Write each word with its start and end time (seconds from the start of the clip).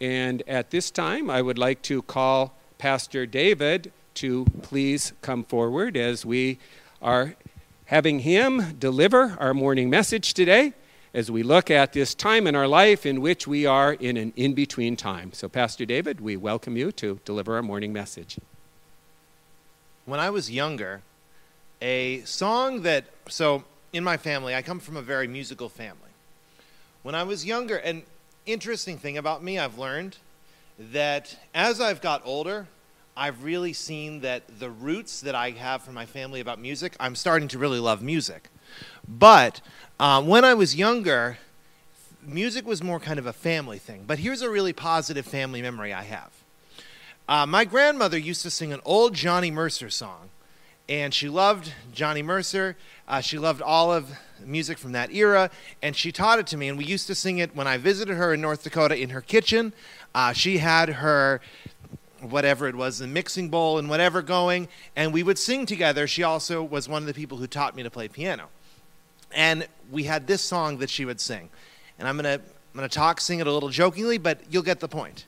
And 0.00 0.42
at 0.48 0.70
this 0.70 0.90
time, 0.90 1.28
I 1.28 1.42
would 1.42 1.58
like 1.58 1.82
to 1.82 2.00
call 2.02 2.54
Pastor 2.78 3.26
David 3.26 3.92
to 4.14 4.46
please 4.62 5.12
come 5.20 5.44
forward 5.44 5.96
as 5.96 6.24
we 6.24 6.58
are 7.02 7.34
having 7.86 8.20
him 8.20 8.78
deliver 8.78 9.36
our 9.38 9.52
morning 9.52 9.90
message 9.90 10.32
today 10.32 10.72
as 11.12 11.30
we 11.30 11.42
look 11.42 11.70
at 11.70 11.92
this 11.92 12.14
time 12.14 12.46
in 12.46 12.54
our 12.54 12.68
life 12.68 13.04
in 13.04 13.20
which 13.20 13.46
we 13.46 13.66
are 13.66 13.92
in 13.94 14.16
an 14.16 14.32
in 14.36 14.54
between 14.54 14.96
time. 14.96 15.32
So, 15.32 15.48
Pastor 15.48 15.84
David, 15.84 16.20
we 16.20 16.36
welcome 16.36 16.76
you 16.76 16.92
to 16.92 17.20
deliver 17.24 17.56
our 17.56 17.62
morning 17.62 17.92
message. 17.92 18.38
When 20.06 20.20
I 20.20 20.30
was 20.30 20.50
younger, 20.50 21.02
a 21.82 22.20
song 22.22 22.82
that, 22.82 23.04
so 23.28 23.64
in 23.92 24.04
my 24.04 24.16
family, 24.16 24.54
I 24.54 24.62
come 24.62 24.80
from 24.80 24.96
a 24.96 25.02
very 25.02 25.26
musical 25.26 25.68
family. 25.68 26.10
When 27.02 27.14
I 27.14 27.24
was 27.24 27.44
younger, 27.44 27.76
an 27.76 28.02
interesting 28.46 28.98
thing 28.98 29.18
about 29.18 29.42
me, 29.42 29.58
I've 29.58 29.78
learned 29.78 30.16
that 30.78 31.36
as 31.54 31.80
I've 31.80 32.00
got 32.00 32.22
older, 32.24 32.66
I've 33.16 33.44
really 33.44 33.72
seen 33.72 34.20
that 34.20 34.60
the 34.60 34.70
roots 34.70 35.20
that 35.20 35.34
I 35.34 35.50
have 35.50 35.82
from 35.82 35.94
my 35.94 36.06
family 36.06 36.40
about 36.40 36.58
music, 36.58 36.96
I'm 36.98 37.14
starting 37.14 37.48
to 37.48 37.58
really 37.58 37.78
love 37.78 38.02
music. 38.02 38.48
But 39.06 39.60
uh, 39.98 40.22
when 40.22 40.44
I 40.44 40.54
was 40.54 40.74
younger, 40.74 41.38
music 42.22 42.66
was 42.66 42.82
more 42.82 43.00
kind 43.00 43.18
of 43.18 43.26
a 43.26 43.32
family 43.32 43.78
thing. 43.78 44.04
But 44.06 44.20
here's 44.20 44.42
a 44.42 44.50
really 44.50 44.72
positive 44.72 45.26
family 45.26 45.60
memory 45.60 45.92
I 45.92 46.04
have. 46.04 46.30
Uh, 47.28 47.46
my 47.46 47.64
grandmother 47.64 48.18
used 48.18 48.42
to 48.42 48.50
sing 48.50 48.72
an 48.72 48.80
old 48.84 49.14
Johnny 49.14 49.50
Mercer 49.50 49.90
song, 49.90 50.30
and 50.88 51.12
she 51.12 51.28
loved 51.28 51.72
Johnny 51.92 52.22
Mercer. 52.22 52.76
Uh, 53.06 53.20
she 53.20 53.38
loved 53.38 53.62
all 53.62 53.92
of 53.92 54.10
music 54.46 54.78
from 54.78 54.92
that 54.92 55.12
era, 55.12 55.50
and 55.82 55.94
she 55.94 56.12
taught 56.12 56.38
it 56.38 56.46
to 56.48 56.56
me. 56.56 56.68
And 56.68 56.78
we 56.78 56.84
used 56.84 57.06
to 57.08 57.14
sing 57.14 57.38
it 57.38 57.54
when 57.54 57.66
I 57.66 57.76
visited 57.76 58.16
her 58.16 58.34
in 58.34 58.40
North 58.40 58.62
Dakota 58.62 58.96
in 58.96 59.10
her 59.10 59.20
kitchen. 59.20 59.72
Uh, 60.14 60.32
she 60.32 60.58
had 60.58 60.88
her 60.88 61.40
whatever 62.20 62.68
it 62.68 62.74
was, 62.74 62.98
the 62.98 63.06
mixing 63.06 63.48
bowl 63.48 63.78
and 63.78 63.88
whatever 63.88 64.20
going, 64.22 64.68
and 64.94 65.12
we 65.12 65.22
would 65.22 65.38
sing 65.38 65.64
together. 65.64 66.06
She 66.06 66.22
also 66.22 66.62
was 66.62 66.88
one 66.88 67.02
of 67.02 67.06
the 67.06 67.14
people 67.14 67.38
who 67.38 67.46
taught 67.46 67.74
me 67.74 67.82
to 67.82 67.90
play 67.90 68.08
piano. 68.08 68.48
And 69.32 69.66
we 69.90 70.04
had 70.04 70.26
this 70.26 70.42
song 70.42 70.78
that 70.78 70.90
she 70.90 71.04
would 71.04 71.20
sing. 71.20 71.48
And 71.98 72.06
I'm 72.06 72.16
going 72.16 72.38
to 72.38 72.44
I'm 72.72 72.78
going 72.78 72.88
to 72.88 72.94
talk, 72.94 73.20
sing 73.20 73.40
it 73.40 73.48
a 73.48 73.52
little 73.52 73.68
jokingly, 73.68 74.16
but 74.16 74.40
you'll 74.48 74.62
get 74.62 74.78
the 74.78 74.86
point. 74.86 75.24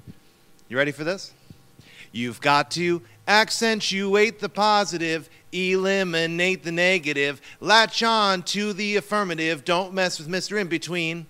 You 0.68 0.76
ready 0.76 0.92
for 0.92 1.02
this? 1.02 1.32
You've 2.12 2.40
got 2.40 2.70
to 2.72 3.02
accentuate 3.26 4.38
the 4.38 4.48
positive, 4.48 5.28
eliminate 5.52 6.64
the 6.64 6.72
negative, 6.72 7.40
latch 7.60 8.02
on 8.02 8.42
to 8.44 8.72
the 8.72 8.96
affirmative, 8.96 9.64
don't 9.64 9.92
mess 9.92 10.18
with 10.18 10.28
Mr. 10.28 10.60
In 10.60 10.68
Between. 10.68 11.26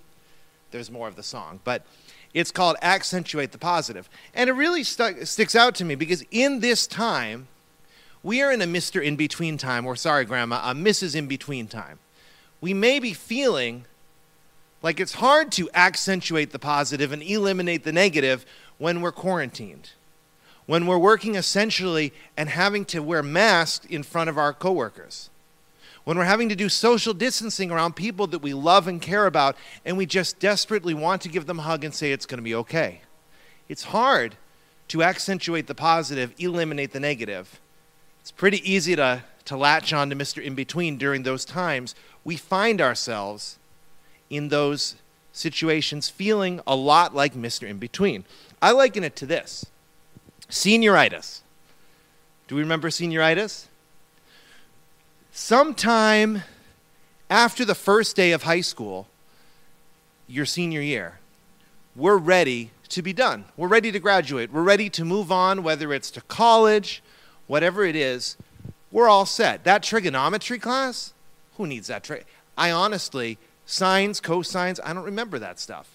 There's 0.71 0.91
more 0.91 1.09
of 1.09 1.17
the 1.17 1.23
song, 1.23 1.61
but 1.65 1.85
it's 2.33 2.51
called 2.51 2.77
Accentuate 2.83 3.53
the 3.53 3.59
Positive. 3.59 4.09
And 4.35 4.49
it 4.49 4.55
really 4.55 4.85
st- 4.85 5.27
sticks 5.29 5.55
out 5.55 5.75
to 5.77 5.85
me 5.85 5.95
because 5.95 6.25
in 6.31 6.61
this 6.61 6.87
time, 6.87 7.49
we 8.23 8.41
are 8.41 8.53
in 8.53 8.63
a 8.63 8.67
Mr. 8.67 9.03
In 9.03 9.17
Between 9.17 9.59
time, 9.59 9.85
or 9.85 9.97
sorry, 9.97 10.25
Grandma, 10.25 10.71
a 10.71 10.75
Mrs. 10.75 11.15
In 11.15 11.27
Between 11.27 11.67
time. 11.67 11.99
We 12.61 12.73
may 12.73 13.01
be 13.01 13.13
feeling 13.13 13.85
like 14.83 15.01
it's 15.01 15.15
hard 15.15 15.53
to 15.53 15.69
accentuate 15.75 16.53
the 16.53 16.59
positive 16.59 17.13
and 17.13 17.23
eliminate 17.23 17.85
the 17.85 17.93
negative 17.93 18.47
when 18.79 19.01
we're 19.01 19.13
quarantined, 19.13 19.91
when 20.73 20.87
we're 20.87 20.97
working 20.97 21.35
essentially 21.35 22.15
and 22.35 22.49
having 22.49 22.83
to 22.83 23.03
wear 23.03 23.23
masks 23.23 23.85
in 23.91 24.03
front 24.03 24.31
of 24.31 24.39
our 24.39 24.55
coworkers 24.55 25.29
when 26.05 26.17
we're 26.17 26.25
having 26.25 26.49
to 26.49 26.57
do 26.57 26.71
social 26.71 27.13
distancing 27.13 27.71
around 27.71 27.95
people 27.95 28.27
that 28.27 28.39
we 28.39 28.55
love 28.55 28.89
and 28.89 29.03
care 29.03 29.27
about, 29.27 29.55
and 29.85 29.99
we 29.99 30.07
just 30.07 30.39
desperately 30.39 30.95
want 30.95 31.21
to 31.21 31.29
give 31.29 31.45
them 31.45 31.59
a 31.59 31.63
hug 31.63 31.85
and 31.85 31.95
say 31.95 32.11
it's 32.11 32.25
going 32.25 32.39
to 32.39 32.43
be 32.43 32.55
okay. 32.55 33.03
It's 33.69 33.85
hard 33.85 34.37
to 34.89 35.03
accentuate 35.03 35.67
the 35.67 35.75
positive, 35.75 36.35
eliminate 36.39 36.93
the 36.93 37.01
negative. 37.01 37.61
It's 38.23 38.31
pretty 38.31 38.69
easy 38.69 38.97
to, 38.97 39.25
to 39.45 39.59
latch 39.59 39.93
on 39.93 40.09
to 40.09 40.17
Mr. 40.17 40.43
In 40.43 40.55
Between 40.55 40.97
during 40.97 41.23
those 41.23 41.45
times. 41.45 41.95
We 42.25 42.39
find 42.39 42.81
ourselves 42.81 43.59
in 44.31 44.49
those 44.49 44.97
situations 45.33 46.09
feeling 46.09 46.63
a 46.67 46.75
lot 46.75 47.15
like 47.15 47.35
Mr. 47.35 47.69
In 47.69 47.77
Between. 47.77 48.25
I 48.63 48.73
liken 48.73 49.05
it 49.05 49.15
to 49.17 49.27
this 49.27 49.67
senioritis. 50.53 51.41
Do 52.47 52.55
we 52.55 52.63
remember 52.63 52.91
senioritis? 52.91 53.67
sometime 55.33 56.43
after 57.29 57.65
the 57.65 57.75
first 57.75 58.15
day 58.15 58.33
of 58.33 58.43
high 58.43 58.61
school, 58.61 59.09
your 60.29 60.45
senior 60.45 60.81
year, 60.81 61.19
we're 61.97 62.19
ready 62.19 62.71
to 62.91 63.03
be 63.03 63.13
done. 63.13 63.47
We're 63.57 63.69
ready 63.69 63.91
to 63.91 63.99
graduate. 63.99 64.53
We're 64.53 64.63
ready 64.63 64.91
to 64.91 65.05
move 65.05 65.33
on, 65.33 65.63
whether 65.63 65.93
it's 65.93 66.11
to 66.13 66.21
college, 66.23 67.03
whatever 67.47 67.85
it 67.85 67.97
is. 67.97 68.37
We're 68.91 69.09
all 69.09 69.27
set. 69.27 69.65
That 69.65 69.83
trigonometry 69.83 70.59
class, 70.59 71.15
who 71.57 71.67
needs 71.67 71.89
that? 71.89 72.05
Tri- 72.05 72.25
I 72.57 72.71
honestly, 72.71 73.39
sines, 73.65 74.21
cosines, 74.21 74.79
I 74.85 74.93
don't 74.93 75.05
remember 75.05 75.39
that 75.39 75.59
stuff. 75.59 75.92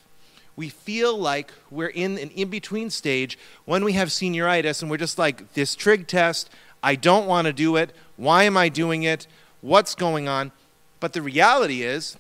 We 0.58 0.70
feel 0.70 1.18
like 1.18 1.54
we're 1.72 1.88
in 1.88 2.18
an 2.18 2.32
in 2.32 2.50
between 2.50 2.90
stage 2.90 3.38
when 3.64 3.86
we 3.86 3.94
have 3.94 4.10
senioritis 4.10 4.82
and 4.82 4.92
we're 4.92 4.98
just 4.98 5.18
like, 5.18 5.54
this 5.54 5.76
trig 5.76 6.08
test, 6.08 6.50
I 6.84 6.96
don't 6.96 7.28
want 7.28 7.46
to 7.46 7.54
do 7.54 7.78
it. 7.78 7.96
Why 8.18 8.44
am 8.44 8.58
I 8.58 8.68
doing 8.68 9.04
it? 9.04 9.28
What's 9.62 9.96
going 9.96 10.28
on? 10.28 10.52
But 11.00 11.14
the 11.14 11.22
reality 11.22 11.84
is, 11.84 12.18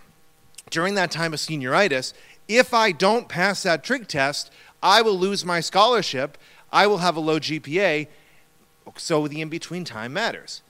during 0.69 0.93
that 0.95 1.11
time 1.11 1.33
of 1.33 1.39
senioritis, 1.39 2.13
if 2.47 2.73
I 2.73 2.91
don't 2.91 3.27
pass 3.27 3.63
that 3.63 3.83
trig 3.83 4.07
test, 4.07 4.51
I 4.81 5.01
will 5.01 5.17
lose 5.17 5.43
my 5.43 5.59
scholarship. 5.59 6.37
I 6.71 6.87
will 6.87 6.99
have 6.99 7.15
a 7.15 7.19
low 7.19 7.39
GPA. 7.39 8.07
So 8.97 9.27
the 9.27 9.41
in 9.41 9.49
between 9.49 9.83
time 9.83 10.13
matters. 10.13 10.61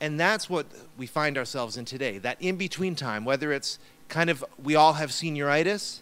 And 0.00 0.18
that's 0.18 0.50
what 0.50 0.66
we 0.96 1.06
find 1.06 1.38
ourselves 1.38 1.76
in 1.76 1.84
today 1.84 2.18
that 2.18 2.40
in 2.40 2.56
between 2.56 2.94
time, 2.94 3.24
whether 3.24 3.52
it's 3.52 3.78
kind 4.08 4.28
of 4.28 4.44
we 4.62 4.74
all 4.74 4.94
have 4.94 5.10
senioritis, 5.10 6.00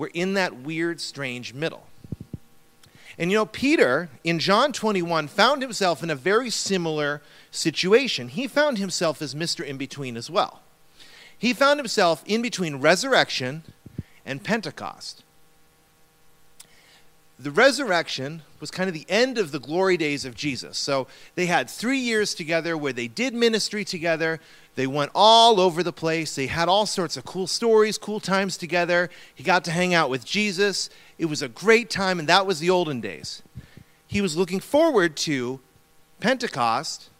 we're 0.00 0.06
in 0.14 0.32
that 0.32 0.56
weird, 0.56 0.98
strange 0.98 1.52
middle. 1.52 1.86
And 3.18 3.30
you 3.30 3.36
know, 3.36 3.44
Peter 3.44 4.08
in 4.24 4.38
John 4.38 4.72
21 4.72 5.28
found 5.28 5.60
himself 5.60 6.02
in 6.02 6.08
a 6.08 6.14
very 6.14 6.48
similar 6.48 7.20
situation. 7.50 8.28
He 8.28 8.48
found 8.48 8.78
himself 8.78 9.20
as 9.20 9.34
Mr. 9.34 9.62
In 9.62 9.76
Between 9.76 10.16
as 10.16 10.30
well. 10.30 10.62
He 11.38 11.52
found 11.52 11.78
himself 11.78 12.22
in 12.24 12.40
between 12.40 12.76
resurrection 12.76 13.62
and 14.24 14.42
Pentecost. 14.42 15.22
The 17.38 17.50
resurrection 17.50 18.40
was 18.58 18.70
kind 18.70 18.88
of 18.88 18.94
the 18.94 19.06
end 19.06 19.36
of 19.36 19.52
the 19.52 19.60
glory 19.60 19.98
days 19.98 20.24
of 20.24 20.34
Jesus. 20.34 20.78
So 20.78 21.08
they 21.34 21.44
had 21.44 21.68
three 21.68 21.98
years 21.98 22.32
together 22.32 22.74
where 22.74 22.94
they 22.94 23.08
did 23.08 23.34
ministry 23.34 23.84
together. 23.84 24.40
They 24.80 24.86
went 24.86 25.10
all 25.14 25.60
over 25.60 25.82
the 25.82 25.92
place. 25.92 26.34
They 26.34 26.46
had 26.46 26.66
all 26.66 26.86
sorts 26.86 27.18
of 27.18 27.26
cool 27.26 27.46
stories, 27.46 27.98
cool 27.98 28.18
times 28.18 28.56
together. 28.56 29.10
He 29.34 29.44
got 29.44 29.62
to 29.66 29.70
hang 29.70 29.92
out 29.92 30.08
with 30.08 30.24
Jesus. 30.24 30.88
It 31.18 31.26
was 31.26 31.42
a 31.42 31.48
great 31.48 31.90
time, 31.90 32.18
and 32.18 32.26
that 32.30 32.46
was 32.46 32.60
the 32.60 32.70
olden 32.70 33.02
days. 33.02 33.42
He 34.06 34.22
was 34.22 34.38
looking 34.38 34.58
forward 34.58 35.18
to 35.18 35.60
Pentecost. 36.18 37.10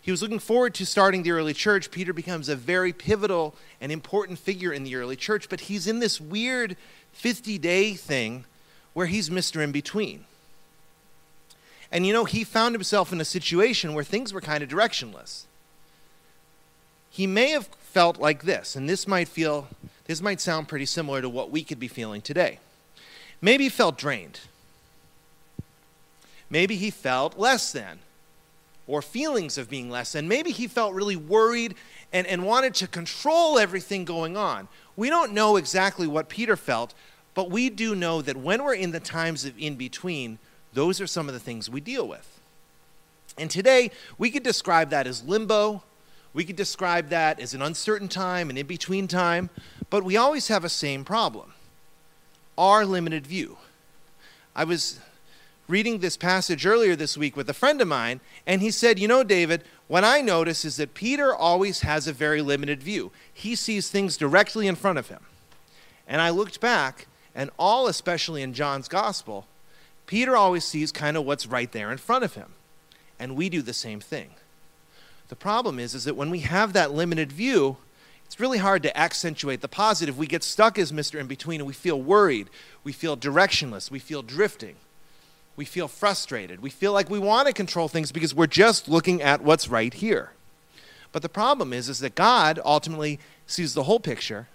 He 0.00 0.10
was 0.10 0.22
looking 0.22 0.40
forward 0.40 0.74
to 0.74 0.84
starting 0.84 1.22
the 1.22 1.30
early 1.30 1.54
church. 1.54 1.92
Peter 1.92 2.12
becomes 2.12 2.48
a 2.48 2.56
very 2.56 2.92
pivotal 2.92 3.54
and 3.80 3.92
important 3.92 4.40
figure 4.40 4.72
in 4.72 4.82
the 4.82 4.96
early 4.96 5.14
church, 5.14 5.48
but 5.48 5.60
he's 5.60 5.86
in 5.86 6.00
this 6.00 6.20
weird 6.20 6.76
50 7.12 7.58
day 7.58 7.94
thing 7.94 8.44
where 8.92 9.06
he's 9.06 9.30
Mr. 9.30 9.62
In 9.62 9.70
Between. 9.70 10.24
And 11.92 12.04
you 12.08 12.12
know, 12.12 12.24
he 12.24 12.42
found 12.42 12.74
himself 12.74 13.12
in 13.12 13.20
a 13.20 13.24
situation 13.24 13.94
where 13.94 14.02
things 14.02 14.32
were 14.32 14.40
kind 14.40 14.64
of 14.64 14.68
directionless 14.68 15.44
he 17.12 17.26
may 17.26 17.50
have 17.50 17.66
felt 17.66 18.18
like 18.18 18.44
this, 18.44 18.74
and 18.74 18.88
this 18.88 19.06
might 19.06 19.28
feel, 19.28 19.68
this 20.06 20.22
might 20.22 20.40
sound 20.40 20.66
pretty 20.66 20.86
similar 20.86 21.20
to 21.20 21.28
what 21.28 21.50
we 21.50 21.62
could 21.62 21.78
be 21.78 21.86
feeling 21.86 22.22
today. 22.22 22.58
Maybe 23.42 23.64
he 23.64 23.70
felt 23.70 23.98
drained. 23.98 24.40
Maybe 26.48 26.74
he 26.76 26.90
felt 26.90 27.38
less 27.38 27.70
than, 27.70 27.98
or 28.86 29.02
feelings 29.02 29.58
of 29.58 29.68
being 29.68 29.90
less 29.90 30.12
than. 30.12 30.26
Maybe 30.26 30.52
he 30.52 30.66
felt 30.66 30.94
really 30.94 31.14
worried 31.14 31.74
and, 32.14 32.26
and 32.26 32.46
wanted 32.46 32.74
to 32.76 32.86
control 32.86 33.58
everything 33.58 34.06
going 34.06 34.38
on. 34.38 34.68
We 34.96 35.10
don't 35.10 35.34
know 35.34 35.56
exactly 35.56 36.06
what 36.06 36.30
Peter 36.30 36.56
felt, 36.56 36.94
but 37.34 37.50
we 37.50 37.68
do 37.68 37.94
know 37.94 38.22
that 38.22 38.38
when 38.38 38.64
we're 38.64 38.74
in 38.74 38.92
the 38.92 39.00
times 39.00 39.44
of 39.44 39.58
in 39.58 39.74
between, 39.74 40.38
those 40.72 40.98
are 40.98 41.06
some 41.06 41.28
of 41.28 41.34
the 41.34 41.40
things 41.40 41.68
we 41.68 41.82
deal 41.82 42.08
with. 42.08 42.40
And 43.36 43.50
today, 43.50 43.90
we 44.16 44.30
could 44.30 44.42
describe 44.42 44.88
that 44.90 45.06
as 45.06 45.22
limbo 45.22 45.82
we 46.34 46.44
could 46.44 46.56
describe 46.56 47.08
that 47.08 47.40
as 47.40 47.54
an 47.54 47.62
uncertain 47.62 48.08
time, 48.08 48.50
an 48.50 48.56
in 48.56 48.66
between 48.66 49.06
time, 49.06 49.50
but 49.90 50.04
we 50.04 50.16
always 50.16 50.48
have 50.48 50.64
a 50.64 50.68
same 50.68 51.04
problem 51.04 51.52
our 52.58 52.84
limited 52.84 53.26
view. 53.26 53.56
I 54.54 54.64
was 54.64 55.00
reading 55.68 55.98
this 55.98 56.18
passage 56.18 56.66
earlier 56.66 56.94
this 56.94 57.16
week 57.16 57.34
with 57.34 57.48
a 57.48 57.54
friend 57.54 57.80
of 57.80 57.88
mine, 57.88 58.20
and 58.46 58.60
he 58.60 58.70
said, 58.70 58.98
You 58.98 59.08
know, 59.08 59.24
David, 59.24 59.64
what 59.88 60.04
I 60.04 60.20
notice 60.20 60.64
is 60.64 60.76
that 60.76 60.94
Peter 60.94 61.34
always 61.34 61.80
has 61.80 62.06
a 62.06 62.12
very 62.12 62.42
limited 62.42 62.82
view. 62.82 63.10
He 63.32 63.54
sees 63.54 63.90
things 63.90 64.18
directly 64.18 64.66
in 64.66 64.76
front 64.76 64.98
of 64.98 65.08
him. 65.08 65.20
And 66.06 66.20
I 66.20 66.30
looked 66.30 66.60
back 66.60 67.06
and 67.34 67.50
all, 67.58 67.86
especially 67.86 68.42
in 68.42 68.52
John's 68.52 68.88
gospel, 68.88 69.46
Peter 70.06 70.36
always 70.36 70.64
sees 70.64 70.92
kind 70.92 71.16
of 71.16 71.24
what's 71.24 71.46
right 71.46 71.72
there 71.72 71.90
in 71.90 71.98
front 71.98 72.24
of 72.24 72.34
him. 72.34 72.52
And 73.18 73.36
we 73.36 73.48
do 73.48 73.62
the 73.62 73.72
same 73.72 74.00
thing. 74.00 74.30
The 75.32 75.36
problem 75.36 75.78
is, 75.78 75.94
is 75.94 76.04
that 76.04 76.14
when 76.14 76.28
we 76.28 76.40
have 76.40 76.74
that 76.74 76.92
limited 76.92 77.32
view, 77.32 77.78
it's 78.26 78.38
really 78.38 78.58
hard 78.58 78.82
to 78.82 78.94
accentuate 78.94 79.62
the 79.62 79.66
positive. 79.66 80.18
We 80.18 80.26
get 80.26 80.44
stuck 80.44 80.78
as 80.78 80.92
Mr. 80.92 81.18
In 81.18 81.26
Between 81.26 81.58
and 81.58 81.66
we 81.66 81.72
feel 81.72 81.98
worried. 81.98 82.50
We 82.84 82.92
feel 82.92 83.16
directionless. 83.16 83.90
We 83.90 83.98
feel 83.98 84.20
drifting. 84.20 84.74
We 85.56 85.64
feel 85.64 85.88
frustrated. 85.88 86.60
We 86.60 86.68
feel 86.68 86.92
like 86.92 87.08
we 87.08 87.18
want 87.18 87.46
to 87.46 87.54
control 87.54 87.88
things 87.88 88.12
because 88.12 88.34
we're 88.34 88.46
just 88.46 88.88
looking 88.88 89.22
at 89.22 89.42
what's 89.42 89.68
right 89.68 89.94
here. 89.94 90.32
But 91.12 91.22
the 91.22 91.30
problem 91.30 91.72
is, 91.72 91.88
is 91.88 92.00
that 92.00 92.14
God 92.14 92.60
ultimately 92.62 93.18
sees 93.46 93.72
the 93.72 93.84
whole 93.84 94.00
picture. 94.00 94.48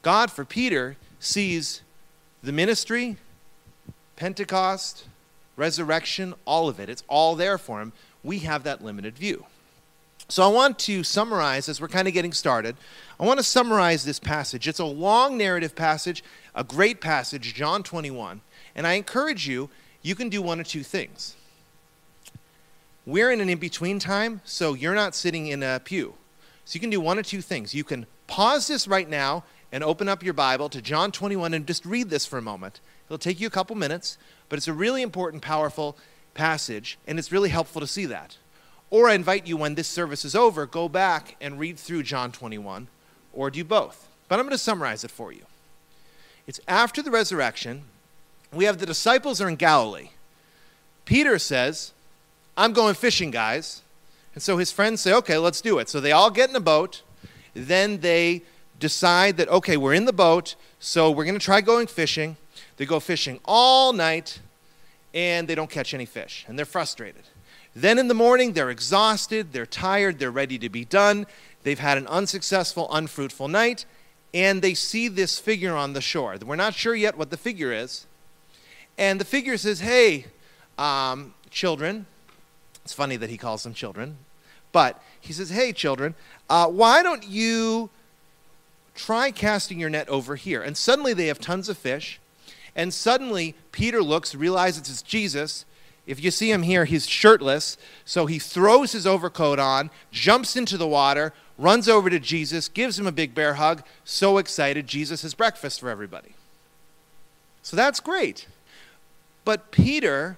God, 0.00 0.30
for 0.30 0.46
Peter, 0.46 0.96
sees 1.20 1.82
the 2.42 2.52
ministry, 2.52 3.18
Pentecost, 4.16 5.04
resurrection, 5.58 6.32
all 6.46 6.70
of 6.70 6.80
it. 6.80 6.88
It's 6.88 7.04
all 7.06 7.36
there 7.36 7.58
for 7.58 7.82
him. 7.82 7.92
We 8.22 8.38
have 8.38 8.62
that 8.62 8.82
limited 8.82 9.18
view. 9.18 9.44
So 10.28 10.42
I 10.42 10.48
want 10.48 10.78
to 10.80 11.04
summarize 11.04 11.68
as 11.68 11.80
we're 11.80 11.88
kind 11.88 12.08
of 12.08 12.14
getting 12.14 12.32
started. 12.32 12.76
I 13.20 13.24
want 13.24 13.38
to 13.38 13.44
summarize 13.44 14.04
this 14.04 14.18
passage. 14.18 14.66
It's 14.66 14.78
a 14.78 14.84
long 14.84 15.36
narrative 15.36 15.76
passage, 15.76 16.24
a 16.54 16.64
great 16.64 17.00
passage, 17.00 17.54
John 17.54 17.82
21. 17.82 18.40
And 18.74 18.86
I 18.86 18.94
encourage 18.94 19.46
you, 19.46 19.70
you 20.02 20.14
can 20.14 20.28
do 20.28 20.40
one 20.40 20.60
of 20.60 20.66
two 20.66 20.82
things. 20.82 21.36
We're 23.06 23.30
in 23.30 23.40
an 23.40 23.50
in 23.50 23.58
between 23.58 23.98
time, 23.98 24.40
so 24.44 24.72
you're 24.72 24.94
not 24.94 25.14
sitting 25.14 25.46
in 25.48 25.62
a 25.62 25.80
pew. 25.84 26.14
So 26.64 26.76
you 26.76 26.80
can 26.80 26.90
do 26.90 27.00
one 27.00 27.18
of 27.18 27.26
two 27.26 27.42
things. 27.42 27.74
You 27.74 27.84
can 27.84 28.06
pause 28.26 28.66
this 28.66 28.88
right 28.88 29.08
now 29.08 29.44
and 29.70 29.84
open 29.84 30.08
up 30.08 30.22
your 30.22 30.32
Bible 30.32 30.70
to 30.70 30.80
John 30.80 31.12
21 31.12 31.52
and 31.52 31.66
just 31.66 31.84
read 31.84 32.08
this 32.08 32.24
for 32.24 32.38
a 32.38 32.42
moment. 32.42 32.80
It'll 33.06 33.18
take 33.18 33.40
you 33.40 33.46
a 33.46 33.50
couple 33.50 33.76
minutes, 33.76 34.16
but 34.48 34.56
it's 34.56 34.68
a 34.68 34.72
really 34.72 35.02
important, 35.02 35.42
powerful 35.42 35.98
passage, 36.32 36.98
and 37.06 37.18
it's 37.18 37.30
really 37.30 37.50
helpful 37.50 37.80
to 37.80 37.86
see 37.86 38.06
that. 38.06 38.38
Or 38.94 39.08
I 39.08 39.14
invite 39.14 39.48
you, 39.48 39.56
when 39.56 39.74
this 39.74 39.88
service 39.88 40.24
is 40.24 40.36
over, 40.36 40.66
go 40.66 40.88
back 40.88 41.34
and 41.40 41.58
read 41.58 41.80
through 41.80 42.04
John 42.04 42.30
21, 42.30 42.86
or 43.32 43.50
do 43.50 43.64
both. 43.64 44.06
But 44.28 44.38
I'm 44.38 44.44
going 44.44 44.52
to 44.52 44.58
summarize 44.58 45.02
it 45.02 45.10
for 45.10 45.32
you. 45.32 45.46
It's 46.46 46.60
after 46.68 47.02
the 47.02 47.10
resurrection. 47.10 47.82
We 48.52 48.66
have 48.66 48.78
the 48.78 48.86
disciples 48.86 49.40
are 49.40 49.48
in 49.48 49.56
Galilee. 49.56 50.10
Peter 51.06 51.40
says, 51.40 51.90
I'm 52.56 52.72
going 52.72 52.94
fishing, 52.94 53.32
guys. 53.32 53.82
And 54.32 54.40
so 54.44 54.58
his 54.58 54.70
friends 54.70 55.00
say, 55.00 55.12
okay, 55.12 55.38
let's 55.38 55.60
do 55.60 55.80
it. 55.80 55.88
So 55.88 56.00
they 56.00 56.12
all 56.12 56.30
get 56.30 56.50
in 56.50 56.54
a 56.54 56.60
boat. 56.60 57.02
Then 57.52 57.98
they 57.98 58.42
decide 58.78 59.38
that, 59.38 59.48
okay, 59.48 59.76
we're 59.76 59.94
in 59.94 60.04
the 60.04 60.12
boat, 60.12 60.54
so 60.78 61.10
we're 61.10 61.24
going 61.24 61.34
to 61.36 61.44
try 61.44 61.60
going 61.60 61.88
fishing. 61.88 62.36
They 62.76 62.86
go 62.86 63.00
fishing 63.00 63.40
all 63.44 63.92
night, 63.92 64.38
and 65.12 65.48
they 65.48 65.56
don't 65.56 65.68
catch 65.68 65.94
any 65.94 66.06
fish, 66.06 66.44
and 66.46 66.56
they're 66.56 66.64
frustrated. 66.64 67.24
Then 67.74 67.98
in 67.98 68.08
the 68.08 68.14
morning, 68.14 68.52
they're 68.52 68.70
exhausted, 68.70 69.52
they're 69.52 69.66
tired, 69.66 70.18
they're 70.18 70.30
ready 70.30 70.58
to 70.58 70.68
be 70.68 70.84
done. 70.84 71.26
They've 71.64 71.78
had 71.78 71.98
an 71.98 72.06
unsuccessful, 72.06 72.88
unfruitful 72.92 73.48
night, 73.48 73.84
and 74.32 74.62
they 74.62 74.74
see 74.74 75.08
this 75.08 75.38
figure 75.38 75.74
on 75.74 75.92
the 75.92 76.00
shore. 76.00 76.36
We're 76.44 76.56
not 76.56 76.74
sure 76.74 76.94
yet 76.94 77.16
what 77.16 77.30
the 77.30 77.36
figure 77.36 77.72
is. 77.72 78.06
And 78.96 79.20
the 79.20 79.24
figure 79.24 79.56
says, 79.56 79.80
Hey, 79.80 80.26
um, 80.78 81.34
children, 81.50 82.06
it's 82.84 82.92
funny 82.92 83.16
that 83.16 83.30
he 83.30 83.38
calls 83.38 83.62
them 83.64 83.74
children, 83.74 84.18
but 84.70 85.02
he 85.20 85.32
says, 85.32 85.50
Hey, 85.50 85.72
children, 85.72 86.14
uh, 86.48 86.68
why 86.68 87.02
don't 87.02 87.24
you 87.24 87.90
try 88.94 89.30
casting 89.30 89.80
your 89.80 89.90
net 89.90 90.08
over 90.08 90.36
here? 90.36 90.62
And 90.62 90.76
suddenly 90.76 91.12
they 91.12 91.26
have 91.26 91.40
tons 91.40 91.68
of 91.68 91.76
fish. 91.78 92.20
And 92.76 92.92
suddenly 92.92 93.54
Peter 93.72 94.02
looks, 94.02 94.34
realizes 94.34 94.88
it's 94.90 95.02
Jesus. 95.02 95.64
If 96.06 96.22
you 96.22 96.30
see 96.30 96.50
him 96.50 96.62
here, 96.62 96.84
he's 96.84 97.08
shirtless. 97.08 97.76
So 98.04 98.26
he 98.26 98.38
throws 98.38 98.92
his 98.92 99.06
overcoat 99.06 99.58
on, 99.58 99.90
jumps 100.10 100.56
into 100.56 100.76
the 100.76 100.86
water, 100.86 101.32
runs 101.56 101.88
over 101.88 102.10
to 102.10 102.18
Jesus, 102.18 102.68
gives 102.68 102.98
him 102.98 103.06
a 103.06 103.12
big 103.12 103.34
bear 103.34 103.54
hug. 103.54 103.82
So 104.04 104.38
excited, 104.38 104.86
Jesus 104.86 105.22
has 105.22 105.34
breakfast 105.34 105.80
for 105.80 105.88
everybody. 105.88 106.34
So 107.62 107.76
that's 107.76 108.00
great. 108.00 108.46
But 109.44 109.70
Peter, 109.70 110.36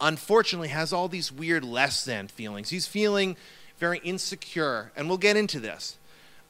unfortunately, 0.00 0.68
has 0.68 0.92
all 0.92 1.08
these 1.08 1.30
weird 1.30 1.64
less 1.64 2.04
than 2.04 2.28
feelings. 2.28 2.70
He's 2.70 2.86
feeling 2.86 3.36
very 3.78 3.98
insecure, 3.98 4.92
and 4.96 5.08
we'll 5.08 5.18
get 5.18 5.36
into 5.36 5.60
this. 5.60 5.96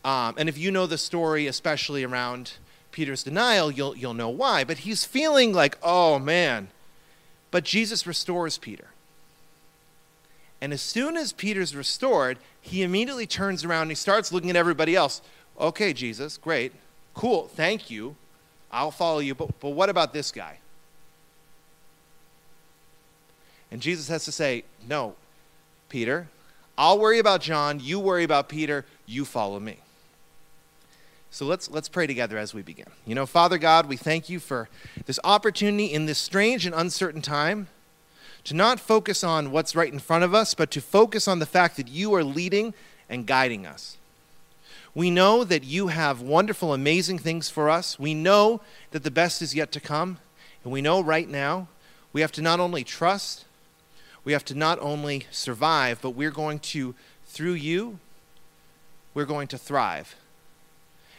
Um, 0.05 0.35
and 0.37 0.49
if 0.49 0.59
you 0.59 0.71
know 0.71 0.87
the 0.87 0.99
story, 0.99 1.47
especially 1.47 2.05
around 2.05 2.53
Peter's 2.91 3.23
denial, 3.23 3.71
you'll, 3.71 3.97
you'll 3.97 4.15
know 4.15 4.29
why. 4.29 4.65
But 4.65 4.79
he's 4.79 5.05
feeling 5.05 5.53
like, 5.53 5.79
oh 5.83 6.19
man. 6.19 6.69
But 7.53 7.63
Jesus 7.63 8.05
restores 8.05 8.59
Peter. 8.59 8.89
And 10.61 10.73
as 10.73 10.81
soon 10.81 11.17
as 11.17 11.33
Peter's 11.33 11.77
restored, 11.77 12.39
he 12.61 12.83
immediately 12.83 13.27
turns 13.27 13.65
around 13.65 13.83
and 13.83 13.91
he 13.91 13.95
starts 13.97 14.33
looking 14.33 14.51
at 14.51 14.57
everybody 14.57 14.97
else. 14.97 15.23
Okay, 15.61 15.93
Jesus, 15.93 16.37
great. 16.39 16.73
Cool, 17.15 17.49
thank 17.49 17.91
you. 17.91 18.17
I'll 18.73 18.91
follow 18.91 19.19
you. 19.19 19.35
But, 19.35 19.61
but 19.61 19.71
what 19.71 19.91
about 19.91 20.13
this 20.13 20.33
guy? 20.33 20.59
And 23.71 23.81
Jesus 23.81 24.09
has 24.09 24.25
to 24.25 24.33
say, 24.33 24.65
No, 24.89 25.15
Peter, 25.89 26.29
I'll 26.79 26.99
worry 26.99 27.19
about 27.19 27.43
John. 27.43 27.81
You 27.81 28.01
worry 28.01 28.25
about 28.25 28.49
Peter. 28.49 28.87
You 29.05 29.25
follow 29.25 29.61
me. 29.61 29.79
So 31.32 31.46
let's, 31.46 31.70
let's 31.70 31.88
pray 31.88 32.06
together 32.06 32.37
as 32.37 32.52
we 32.52 32.61
begin. 32.61 32.88
You 33.06 33.14
know, 33.14 33.25
Father 33.25 33.56
God, 33.56 33.87
we 33.87 33.96
thank 33.96 34.29
you 34.29 34.38
for 34.38 34.69
this 35.06 35.19
opportunity 35.25 35.87
in 35.87 36.05
this 36.05 36.19
strange 36.19 36.67
and 36.67 36.75
uncertain 36.75 37.23
time 37.23 37.69
to 38.44 38.55
not 38.55 38.79
focus 38.79 39.25
on 39.25 39.50
what's 39.50 39.75
right 39.75 39.90
in 39.90 39.99
front 39.99 40.25
of 40.25 40.34
us, 40.34 40.52
but 40.52 40.70
to 40.73 40.82
focus 40.82 41.26
on 41.26 41.38
the 41.38 41.46
fact 41.46 41.79
that 41.79 41.88
you 41.88 42.14
are 42.14 42.23
leading 42.23 42.75
and 43.08 43.26
guiding 43.26 43.64
us. 43.64 43.96
We 44.94 45.11
know 45.11 45.43
that 45.43 45.64
you 45.64 45.87
have 45.87 46.20
wonderful, 46.20 46.75
amazing 46.75 47.19
things 47.19 47.49
for 47.49 47.70
us. 47.70 47.99
We 47.99 48.12
know 48.12 48.61
that 48.90 49.02
the 49.02 49.11
best 49.11 49.40
is 49.40 49.55
yet 49.55 49.73
to 49.73 49.81
come. 49.81 50.19
And 50.64 50.73
we 50.73 50.82
know 50.82 51.02
right 51.02 51.26
now 51.29 51.69
we 52.12 52.20
have 52.20 52.32
to 52.32 52.43
not 52.43 52.61
only 52.61 52.84
trust, 52.84 53.46
we 54.23 54.32
have 54.32 54.44
to 54.44 54.55
not 54.55 54.79
only 54.82 55.26
survive, 55.31 56.02
but 56.02 56.11
we're 56.11 56.31
going 56.31 56.58
to, 56.58 56.94
through 57.25 57.55
you, 57.55 58.00
we're 59.14 59.25
going 59.25 59.49
to 59.49 59.56
thrive. 59.56 60.14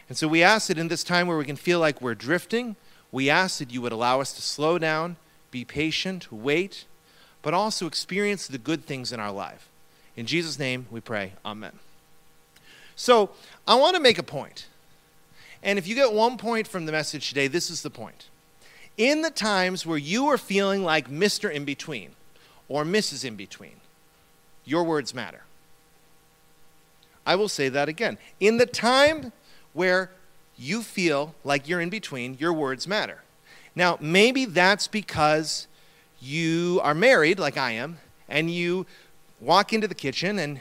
And 0.08 0.18
so 0.18 0.28
we 0.28 0.42
ask 0.42 0.68
that 0.68 0.78
in 0.78 0.88
this 0.88 1.04
time 1.04 1.26
where 1.26 1.38
we 1.38 1.44
can 1.44 1.56
feel 1.56 1.80
like 1.80 2.00
we're 2.00 2.14
drifting, 2.14 2.76
we 3.10 3.30
ask 3.30 3.58
that 3.58 3.72
you 3.72 3.80
would 3.80 3.92
allow 3.92 4.20
us 4.20 4.32
to 4.34 4.42
slow 4.42 4.78
down, 4.78 5.16
be 5.50 5.64
patient, 5.64 6.32
wait, 6.32 6.84
but 7.42 7.54
also 7.54 7.86
experience 7.86 8.46
the 8.46 8.58
good 8.58 8.84
things 8.84 9.12
in 9.12 9.20
our 9.20 9.32
life. 9.32 9.68
In 10.16 10.26
Jesus' 10.26 10.58
name 10.58 10.86
we 10.90 11.00
pray. 11.00 11.32
Amen. 11.44 11.72
So 12.96 13.30
I 13.66 13.74
want 13.76 13.96
to 13.96 14.02
make 14.02 14.18
a 14.18 14.22
point. 14.22 14.66
And 15.62 15.78
if 15.78 15.88
you 15.88 15.94
get 15.94 16.12
one 16.12 16.36
point 16.36 16.68
from 16.68 16.86
the 16.86 16.92
message 16.92 17.28
today, 17.28 17.48
this 17.48 17.70
is 17.70 17.82
the 17.82 17.90
point. 17.90 18.28
In 18.96 19.22
the 19.22 19.30
times 19.30 19.86
where 19.86 19.98
you 19.98 20.26
are 20.26 20.38
feeling 20.38 20.84
like 20.84 21.10
Mr. 21.10 21.50
In 21.50 21.64
Between 21.64 22.10
or 22.68 22.84
Mrs. 22.84 23.24
In 23.24 23.34
Between, 23.34 23.80
your 24.64 24.84
words 24.84 25.14
matter. 25.14 25.42
I 27.26 27.36
will 27.36 27.48
say 27.48 27.68
that 27.70 27.88
again. 27.88 28.18
In 28.40 28.58
the 28.58 28.66
time 28.66 29.32
where 29.74 30.10
you 30.56 30.82
feel 30.82 31.34
like 31.44 31.68
you're 31.68 31.80
in 31.80 31.90
between, 31.90 32.36
your 32.40 32.52
words 32.52 32.88
matter. 32.88 33.20
Now, 33.74 33.98
maybe 34.00 34.44
that's 34.46 34.88
because 34.88 35.66
you 36.20 36.80
are 36.82 36.94
married, 36.94 37.38
like 37.38 37.58
I 37.58 37.72
am, 37.72 37.98
and 38.28 38.50
you 38.50 38.86
walk 39.40 39.72
into 39.72 39.86
the 39.86 39.94
kitchen 39.94 40.38
and 40.38 40.60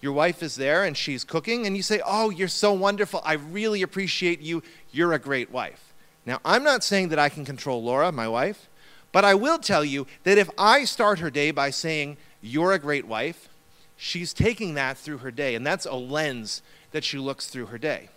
your 0.00 0.12
wife 0.12 0.42
is 0.42 0.56
there 0.56 0.84
and 0.84 0.96
she's 0.96 1.22
cooking, 1.22 1.64
and 1.64 1.76
you 1.76 1.82
say, 1.82 2.00
Oh, 2.04 2.30
you're 2.30 2.48
so 2.48 2.72
wonderful. 2.72 3.22
I 3.24 3.34
really 3.34 3.82
appreciate 3.82 4.40
you. 4.40 4.62
You're 4.90 5.12
a 5.12 5.18
great 5.18 5.50
wife. 5.50 5.92
Now, 6.26 6.40
I'm 6.44 6.64
not 6.64 6.84
saying 6.84 7.08
that 7.08 7.18
I 7.18 7.28
can 7.28 7.44
control 7.44 7.82
Laura, 7.82 8.10
my 8.10 8.28
wife, 8.28 8.68
but 9.12 9.24
I 9.24 9.34
will 9.34 9.58
tell 9.58 9.84
you 9.84 10.06
that 10.24 10.38
if 10.38 10.50
I 10.58 10.84
start 10.84 11.20
her 11.20 11.30
day 11.30 11.52
by 11.52 11.70
saying, 11.70 12.16
You're 12.40 12.72
a 12.72 12.80
great 12.80 13.06
wife, 13.06 13.48
she's 13.96 14.34
taking 14.34 14.74
that 14.74 14.98
through 14.98 15.18
her 15.18 15.30
day, 15.30 15.54
and 15.54 15.64
that's 15.64 15.86
a 15.86 15.94
lens 15.94 16.62
that 16.90 17.04
she 17.04 17.18
looks 17.18 17.46
through 17.46 17.66
her 17.66 17.78
day. 17.78 18.08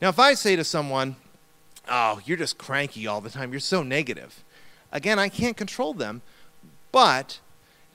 Now, 0.00 0.10
if 0.10 0.18
I 0.18 0.34
say 0.34 0.54
to 0.54 0.64
someone, 0.64 1.16
oh, 1.88 2.20
you're 2.24 2.36
just 2.36 2.56
cranky 2.56 3.06
all 3.06 3.20
the 3.20 3.30
time, 3.30 3.52
you're 3.52 3.60
so 3.60 3.82
negative, 3.82 4.44
again, 4.92 5.18
I 5.18 5.28
can't 5.28 5.56
control 5.56 5.92
them, 5.92 6.22
but 6.92 7.40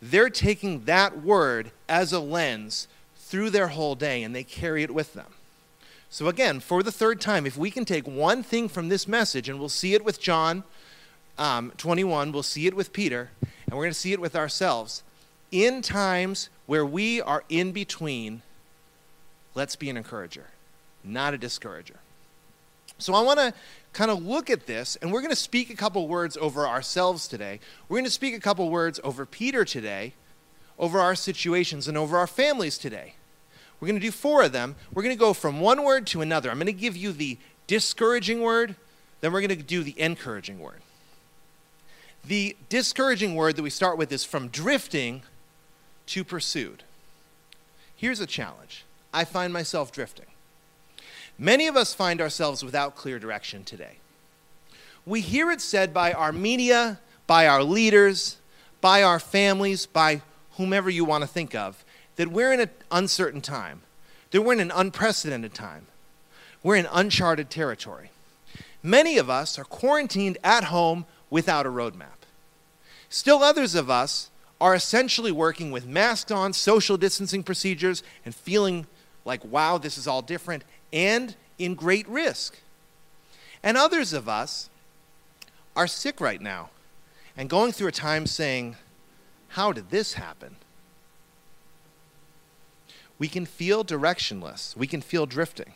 they're 0.01 0.29
taking 0.29 0.83
that 0.83 1.23
word 1.23 1.71
as 1.87 2.11
a 2.11 2.19
lens 2.19 2.87
through 3.15 3.51
their 3.51 3.69
whole 3.69 3.95
day 3.95 4.21
and 4.21 4.35
they 4.35 4.43
carry 4.43 4.83
it 4.83 4.93
with 4.93 5.13
them. 5.13 5.27
So, 6.09 6.27
again, 6.27 6.59
for 6.59 6.83
the 6.83 6.91
third 6.91 7.21
time, 7.21 7.45
if 7.45 7.57
we 7.57 7.71
can 7.71 7.85
take 7.85 8.05
one 8.07 8.43
thing 8.43 8.69
from 8.69 8.89
this 8.89 9.07
message, 9.07 9.49
and 9.49 9.57
we'll 9.57 9.69
see 9.69 9.95
it 9.95 10.05
with 10.05 10.21
John 10.21 10.63
um, 11.39 11.71
21, 11.77 12.31
we'll 12.31 12.43
see 12.43 12.67
it 12.67 12.75
with 12.75 12.93
Peter, 12.93 13.31
and 13.41 13.75
we're 13.75 13.85
going 13.85 13.93
to 13.93 13.99
see 13.99 14.13
it 14.13 14.21
with 14.21 14.35
ourselves. 14.35 15.01
In 15.51 15.81
times 15.81 16.49
where 16.67 16.85
we 16.85 17.19
are 17.19 17.43
in 17.49 17.71
between, 17.71 18.43
let's 19.55 19.75
be 19.75 19.89
an 19.89 19.97
encourager 19.97 20.45
not 21.03 21.33
a 21.33 21.37
discourager. 21.37 21.95
So 22.97 23.13
I 23.13 23.21
want 23.21 23.39
to 23.39 23.53
kind 23.91 24.11
of 24.11 24.23
look 24.23 24.49
at 24.49 24.65
this, 24.65 24.95
and 24.97 25.11
we're 25.11 25.21
going 25.21 25.29
to 25.29 25.35
speak 25.35 25.69
a 25.69 25.75
couple 25.75 26.07
words 26.07 26.37
over 26.37 26.67
ourselves 26.67 27.27
today. 27.27 27.59
We're 27.87 27.97
going 27.97 28.05
to 28.05 28.11
speak 28.11 28.35
a 28.35 28.39
couple 28.39 28.69
words 28.69 28.99
over 29.03 29.25
Peter 29.25 29.65
today, 29.65 30.13
over 30.79 30.99
our 30.99 31.15
situations, 31.15 31.87
and 31.87 31.97
over 31.97 32.17
our 32.17 32.27
families 32.27 32.77
today. 32.77 33.15
We're 33.79 33.87
going 33.87 33.99
to 33.99 34.05
do 34.05 34.11
four 34.11 34.43
of 34.43 34.51
them. 34.51 34.75
We're 34.93 35.03
going 35.03 35.15
to 35.15 35.19
go 35.19 35.33
from 35.33 35.59
one 35.59 35.83
word 35.83 36.07
to 36.07 36.21
another. 36.21 36.49
I'm 36.49 36.57
going 36.57 36.67
to 36.67 36.73
give 36.73 36.95
you 36.95 37.11
the 37.11 37.37
discouraging 37.67 38.41
word, 38.41 38.75
then 39.21 39.31
we're 39.31 39.41
going 39.41 39.57
to 39.57 39.63
do 39.63 39.83
the 39.83 39.99
encouraging 39.99 40.59
word. 40.59 40.81
The 42.25 42.55
discouraging 42.69 43.35
word 43.35 43.57
that 43.57 43.63
we 43.63 43.69
start 43.69 43.97
with 43.97 44.11
is 44.11 44.23
from 44.23 44.47
drifting 44.47 45.23
to 46.07 46.23
pursued. 46.23 46.83
Here's 47.95 48.19
a 48.19 48.25
challenge 48.25 48.85
I 49.13 49.25
find 49.25 49.51
myself 49.51 49.91
drifting. 49.91 50.25
Many 51.37 51.67
of 51.67 51.75
us 51.75 51.93
find 51.93 52.21
ourselves 52.21 52.63
without 52.63 52.95
clear 52.95 53.19
direction 53.19 53.63
today. 53.63 53.97
We 55.05 55.21
hear 55.21 55.51
it 55.51 55.61
said 55.61 55.93
by 55.93 56.13
our 56.13 56.31
media, 56.31 56.99
by 57.27 57.47
our 57.47 57.63
leaders, 57.63 58.37
by 58.79 59.03
our 59.03 59.19
families, 59.19 59.85
by 59.85 60.21
whomever 60.57 60.89
you 60.89 61.05
want 61.05 61.23
to 61.23 61.27
think 61.27 61.55
of, 61.55 61.83
that 62.15 62.29
we're 62.29 62.53
in 62.53 62.59
an 62.59 62.69
uncertain 62.91 63.41
time, 63.41 63.81
that 64.31 64.41
we're 64.41 64.53
in 64.53 64.59
an 64.59 64.71
unprecedented 64.73 65.53
time, 65.53 65.87
we're 66.61 66.75
in 66.75 66.87
uncharted 66.91 67.49
territory. 67.49 68.11
Many 68.81 69.17
of 69.17 69.29
us 69.29 69.57
are 69.57 69.63
quarantined 69.63 70.37
at 70.43 70.65
home 70.65 71.05
without 71.29 71.65
a 71.65 71.69
roadmap. 71.69 72.27
Still, 73.09 73.43
others 73.43 73.75
of 73.75 73.89
us 73.89 74.29
are 74.61 74.75
essentially 74.75 75.31
working 75.31 75.71
with 75.71 75.85
masks 75.85 76.31
on, 76.31 76.53
social 76.53 76.97
distancing 76.97 77.43
procedures, 77.43 78.03
and 78.25 78.33
feeling 78.33 78.85
like, 79.25 79.43
wow, 79.45 79.77
this 79.77 79.97
is 79.97 80.07
all 80.07 80.21
different, 80.21 80.63
and 80.93 81.35
in 81.57 81.73
great 81.73 82.07
risk. 82.07 82.55
And 83.63 83.75
others 83.75 84.13
of 84.13 84.29
us 84.29 84.69
are 85.75 85.87
sick 85.87 86.21
right 86.21 86.39
now 86.39 86.69
and 87.35 87.49
going 87.49 87.71
through 87.71 87.87
a 87.87 87.93
time 87.93 88.27
saying, 88.27 88.77
how 89.49 89.71
did 89.71 89.89
this 89.89 90.13
happen? 90.13 90.55
We 93.17 93.27
can 93.27 93.45
feel 93.45 93.83
directionless, 93.83 94.77
we 94.77 94.87
can 94.87 95.01
feel 95.01 95.25
drifting. 95.25 95.73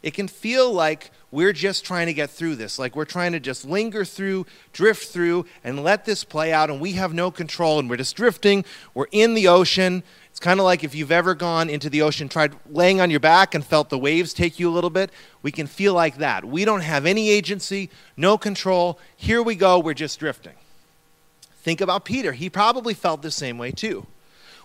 It 0.00 0.14
can 0.14 0.28
feel 0.28 0.72
like 0.72 1.10
we're 1.32 1.52
just 1.52 1.84
trying 1.84 2.06
to 2.06 2.12
get 2.12 2.30
through 2.30 2.54
this, 2.54 2.78
like 2.78 2.94
we're 2.94 3.04
trying 3.04 3.32
to 3.32 3.40
just 3.40 3.64
linger 3.64 4.04
through, 4.04 4.46
drift 4.72 5.08
through, 5.08 5.46
and 5.64 5.82
let 5.82 6.04
this 6.04 6.22
play 6.22 6.52
out, 6.52 6.70
and 6.70 6.80
we 6.80 6.92
have 6.92 7.12
no 7.12 7.32
control, 7.32 7.80
and 7.80 7.90
we're 7.90 7.96
just 7.96 8.14
drifting. 8.14 8.64
We're 8.94 9.08
in 9.10 9.34
the 9.34 9.48
ocean. 9.48 10.04
It's 10.38 10.44
kind 10.44 10.60
of 10.60 10.64
like 10.64 10.84
if 10.84 10.94
you've 10.94 11.10
ever 11.10 11.34
gone 11.34 11.68
into 11.68 11.90
the 11.90 12.02
ocean, 12.02 12.28
tried 12.28 12.54
laying 12.70 13.00
on 13.00 13.10
your 13.10 13.18
back, 13.18 13.56
and 13.56 13.66
felt 13.66 13.90
the 13.90 13.98
waves 13.98 14.32
take 14.32 14.60
you 14.60 14.68
a 14.68 14.70
little 14.70 14.88
bit. 14.88 15.10
We 15.42 15.50
can 15.50 15.66
feel 15.66 15.94
like 15.94 16.18
that. 16.18 16.44
We 16.44 16.64
don't 16.64 16.82
have 16.82 17.06
any 17.06 17.28
agency, 17.28 17.90
no 18.16 18.38
control. 18.38 19.00
Here 19.16 19.42
we 19.42 19.56
go, 19.56 19.80
we're 19.80 19.94
just 19.94 20.20
drifting. 20.20 20.52
Think 21.62 21.80
about 21.80 22.04
Peter. 22.04 22.34
He 22.34 22.48
probably 22.48 22.94
felt 22.94 23.22
the 23.22 23.32
same 23.32 23.58
way 23.58 23.72
too. 23.72 24.06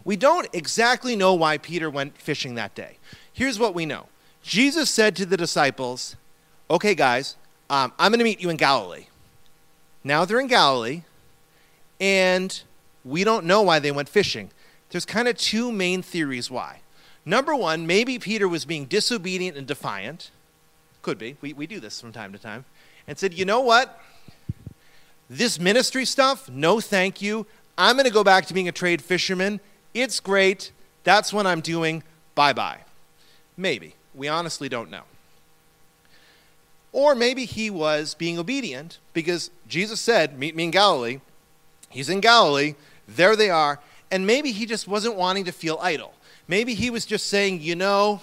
We 0.06 0.16
don't 0.16 0.48
exactly 0.54 1.16
know 1.16 1.34
why 1.34 1.58
Peter 1.58 1.90
went 1.90 2.20
fishing 2.20 2.54
that 2.54 2.76
day. 2.76 3.00
Here's 3.34 3.58
what 3.58 3.74
we 3.74 3.88
know 3.88 4.06
Jesus 4.44 4.92
said 4.92 5.16
to 5.16 5.26
the 5.26 5.38
disciples, 5.38 6.16
Okay, 6.70 6.94
guys, 6.94 7.36
um, 7.72 7.92
I'm 7.98 8.12
going 8.12 8.20
to 8.20 8.26
meet 8.26 8.40
you 8.40 8.52
in 8.52 8.58
Galilee. 8.58 9.08
Now 10.04 10.24
they're 10.24 10.40
in 10.40 10.46
Galilee, 10.46 11.02
and 12.00 12.62
we 13.04 13.24
don't 13.24 13.48
know 13.48 13.64
why 13.64 13.80
they 13.80 13.92
went 13.92 14.08
fishing. 14.08 14.52
There's 14.94 15.06
kind 15.06 15.28
of 15.28 15.36
two 15.36 15.72
main 15.72 16.04
theories 16.04 16.52
why. 16.52 16.82
Number 17.26 17.56
one, 17.56 17.88
maybe 17.88 18.20
Peter 18.20 18.48
was 18.48 18.64
being 18.64 18.86
disobedient 18.86 19.58
and 19.58 19.66
defiant. 19.66 20.30
Could 21.02 21.18
be. 21.18 21.36
We, 21.42 21.52
we 21.52 21.66
do 21.66 21.80
this 21.80 22.00
from 22.00 22.12
time 22.12 22.32
to 22.32 22.38
time. 22.38 22.64
And 23.08 23.18
said, 23.18 23.34
You 23.34 23.44
know 23.44 23.60
what? 23.60 24.00
This 25.32 25.60
ministry 25.60 26.06
stuff, 26.06 26.48
no 26.48 26.80
thank 26.80 27.24
you. 27.24 27.48
I'm 27.76 27.96
going 27.96 28.06
to 28.06 28.14
go 28.14 28.24
back 28.24 28.46
to 28.46 28.54
being 28.54 28.68
a 28.68 28.72
trade 28.72 29.02
fisherman. 29.02 29.62
It's 29.96 30.20
great. 30.20 30.72
That's 31.04 31.34
what 31.34 31.48
I'm 31.48 31.62
doing. 31.62 32.04
Bye 32.36 32.54
bye. 32.54 32.82
Maybe. 33.58 33.96
We 34.14 34.28
honestly 34.28 34.70
don't 34.70 34.92
know. 34.92 35.04
Or 36.92 37.16
maybe 37.16 37.46
he 37.46 37.72
was 37.72 38.14
being 38.14 38.38
obedient 38.38 39.00
because 39.14 39.50
Jesus 39.68 40.00
said, 40.00 40.38
Meet 40.38 40.56
me 40.56 40.66
in 40.66 40.72
Galilee. 40.72 41.20
He's 41.90 42.10
in 42.10 42.20
Galilee. 42.20 42.76
There 43.08 43.36
they 43.36 43.50
are. 43.50 43.80
And 44.14 44.28
maybe 44.28 44.52
he 44.52 44.68
just 44.68 44.88
wasn't 44.88 45.16
wanting 45.16 45.46
to 45.46 45.52
feel 45.52 45.80
idle. 45.82 46.14
Maybe 46.48 46.76
he 46.76 46.92
was 46.92 47.04
just 47.04 47.30
saying, 47.30 47.62
You 47.62 47.76
know, 47.76 48.22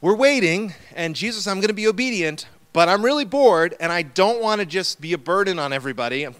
we're 0.00 0.16
waiting, 0.16 0.74
and 0.92 1.14
Jesus, 1.14 1.46
I'm 1.46 1.58
going 1.58 1.68
to 1.68 1.72
be 1.72 1.86
obedient, 1.86 2.48
but 2.72 2.88
I'm 2.88 3.04
really 3.04 3.24
bored, 3.24 3.76
and 3.78 3.92
I 3.92 4.02
don't 4.02 4.42
want 4.42 4.60
to 4.60 4.66
just 4.66 5.00
be 5.00 5.12
a 5.12 5.18
burden 5.18 5.60
on 5.60 5.72
everybody. 5.72 6.26
Um, 6.26 6.34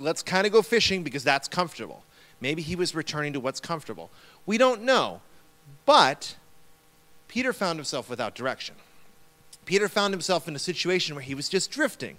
let's 0.00 0.22
kind 0.22 0.46
of 0.46 0.54
go 0.54 0.62
fishing 0.62 1.02
because 1.02 1.22
that's 1.22 1.48
comfortable. 1.48 2.02
Maybe 2.40 2.62
he 2.62 2.74
was 2.74 2.94
returning 2.94 3.34
to 3.34 3.40
what's 3.40 3.60
comfortable. 3.60 4.08
We 4.46 4.56
don't 4.56 4.80
know. 4.80 5.20
But 5.84 6.34
Peter 7.28 7.52
found 7.52 7.78
himself 7.78 8.08
without 8.08 8.34
direction. 8.34 8.74
Peter 9.66 9.86
found 9.86 10.14
himself 10.14 10.48
in 10.48 10.56
a 10.56 10.58
situation 10.58 11.14
where 11.14 11.24
he 11.24 11.34
was 11.34 11.50
just 11.50 11.70
drifting. 11.70 12.16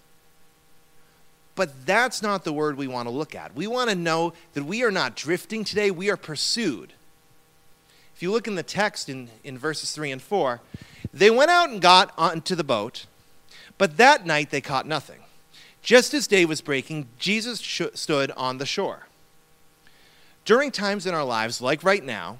But 1.59 1.85
that's 1.85 2.21
not 2.21 2.45
the 2.45 2.53
word 2.53 2.77
we 2.77 2.87
want 2.87 3.09
to 3.09 3.13
look 3.13 3.35
at. 3.35 3.53
We 3.53 3.67
want 3.67 3.89
to 3.89 3.95
know 3.97 4.31
that 4.53 4.63
we 4.63 4.81
are 4.81 4.91
not 4.91 5.17
drifting 5.17 5.65
today, 5.65 5.91
we 5.91 6.09
are 6.09 6.15
pursued. 6.15 6.93
If 8.15 8.23
you 8.23 8.31
look 8.31 8.47
in 8.47 8.55
the 8.55 8.63
text 8.63 9.09
in, 9.09 9.27
in 9.43 9.57
verses 9.57 9.91
3 9.91 10.09
and 10.09 10.21
4, 10.21 10.61
they 11.13 11.29
went 11.29 11.51
out 11.51 11.69
and 11.69 11.81
got 11.81 12.13
onto 12.17 12.55
the 12.55 12.63
boat, 12.63 13.07
but 13.77 13.97
that 13.97 14.25
night 14.25 14.51
they 14.51 14.61
caught 14.61 14.87
nothing. 14.87 15.19
Just 15.81 16.13
as 16.13 16.27
day 16.27 16.45
was 16.45 16.61
breaking, 16.61 17.09
Jesus 17.19 17.59
sh- 17.59 17.81
stood 17.93 18.31
on 18.37 18.57
the 18.57 18.65
shore. 18.65 19.07
During 20.45 20.71
times 20.71 21.05
in 21.05 21.13
our 21.13 21.25
lives, 21.25 21.59
like 21.59 21.83
right 21.83 22.05
now, 22.05 22.37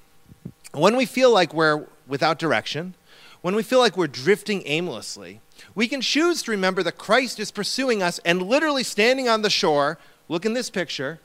when 0.71 0.95
we 0.95 1.05
feel 1.05 1.33
like 1.33 1.53
we're 1.53 1.83
without 2.07 2.39
direction, 2.39 2.93
when 3.41 3.53
we 3.53 3.63
feel 3.63 3.79
like 3.79 3.97
we're 3.97 4.07
drifting 4.07 4.63
aimlessly, 4.65 5.41
we 5.79 5.88
can 5.88 6.01
choose 6.01 6.43
to 6.43 6.51
remember 6.51 6.83
that 6.83 6.98
Christ 6.98 7.39
is 7.39 7.51
pursuing 7.51 8.03
us 8.03 8.19
and 8.25 8.41
literally 8.41 8.83
standing 8.83 9.29
on 9.29 9.43
the 9.43 9.50
shore. 9.50 9.98
Look 10.27 10.45
in 10.45 10.53
this 10.53 10.69
picture. 10.69 11.21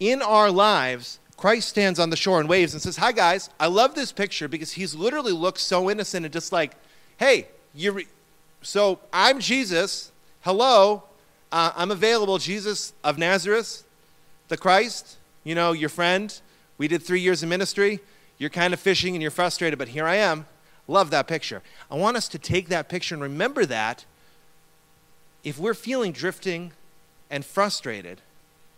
In 0.00 0.20
our 0.20 0.50
lives, 0.50 1.20
Christ 1.36 1.68
stands 1.68 2.00
on 2.00 2.10
the 2.10 2.16
shore 2.16 2.40
and 2.40 2.48
waves 2.48 2.72
and 2.72 2.82
says, 2.82 2.96
Hi, 2.96 3.12
guys. 3.12 3.50
I 3.60 3.68
love 3.68 3.94
this 3.94 4.10
picture 4.10 4.48
because 4.48 4.72
he's 4.72 4.96
literally 4.96 5.30
looks 5.30 5.62
so 5.62 5.88
innocent 5.88 6.26
and 6.26 6.32
just 6.32 6.50
like, 6.50 6.72
Hey, 7.18 7.46
you. 7.72 8.04
So 8.62 8.98
I'm 9.12 9.38
Jesus. 9.38 10.10
Hello. 10.40 11.04
Uh, 11.52 11.70
I'm 11.76 11.92
available. 11.92 12.38
Jesus 12.38 12.94
of 13.04 13.16
Nazareth, 13.16 13.84
the 14.48 14.56
Christ, 14.56 15.18
you 15.44 15.54
know, 15.54 15.70
your 15.70 15.88
friend. 15.88 16.36
We 16.78 16.88
did 16.88 17.04
three 17.04 17.20
years 17.20 17.44
of 17.44 17.48
ministry. 17.48 18.00
You're 18.38 18.50
kind 18.50 18.74
of 18.74 18.80
fishing 18.80 19.14
and 19.14 19.22
you're 19.22 19.30
frustrated, 19.30 19.78
but 19.78 19.86
here 19.86 20.04
I 20.04 20.16
am. 20.16 20.46
Love 20.92 21.08
that 21.08 21.26
picture. 21.26 21.62
I 21.90 21.94
want 21.94 22.18
us 22.18 22.28
to 22.28 22.38
take 22.38 22.68
that 22.68 22.90
picture 22.90 23.14
and 23.14 23.22
remember 23.22 23.64
that 23.64 24.04
if 25.42 25.58
we're 25.58 25.72
feeling 25.72 26.12
drifting 26.12 26.72
and 27.30 27.46
frustrated, 27.46 28.20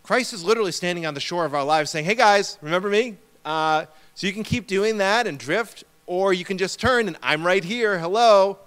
Christ 0.04 0.32
is 0.32 0.44
literally 0.44 0.70
standing 0.70 1.06
on 1.06 1.14
the 1.14 1.20
shore 1.20 1.44
of 1.44 1.56
our 1.56 1.64
lives 1.64 1.90
saying, 1.90 2.04
Hey 2.04 2.14
guys, 2.14 2.56
remember 2.62 2.88
me? 2.88 3.16
Uh, 3.44 3.86
so 4.14 4.28
you 4.28 4.32
can 4.32 4.44
keep 4.44 4.68
doing 4.68 4.98
that 4.98 5.26
and 5.26 5.40
drift, 5.40 5.82
or 6.06 6.32
you 6.32 6.44
can 6.44 6.56
just 6.56 6.78
turn 6.78 7.08
and 7.08 7.16
I'm 7.20 7.44
right 7.44 7.64
here. 7.64 7.98
Hello. 7.98 8.58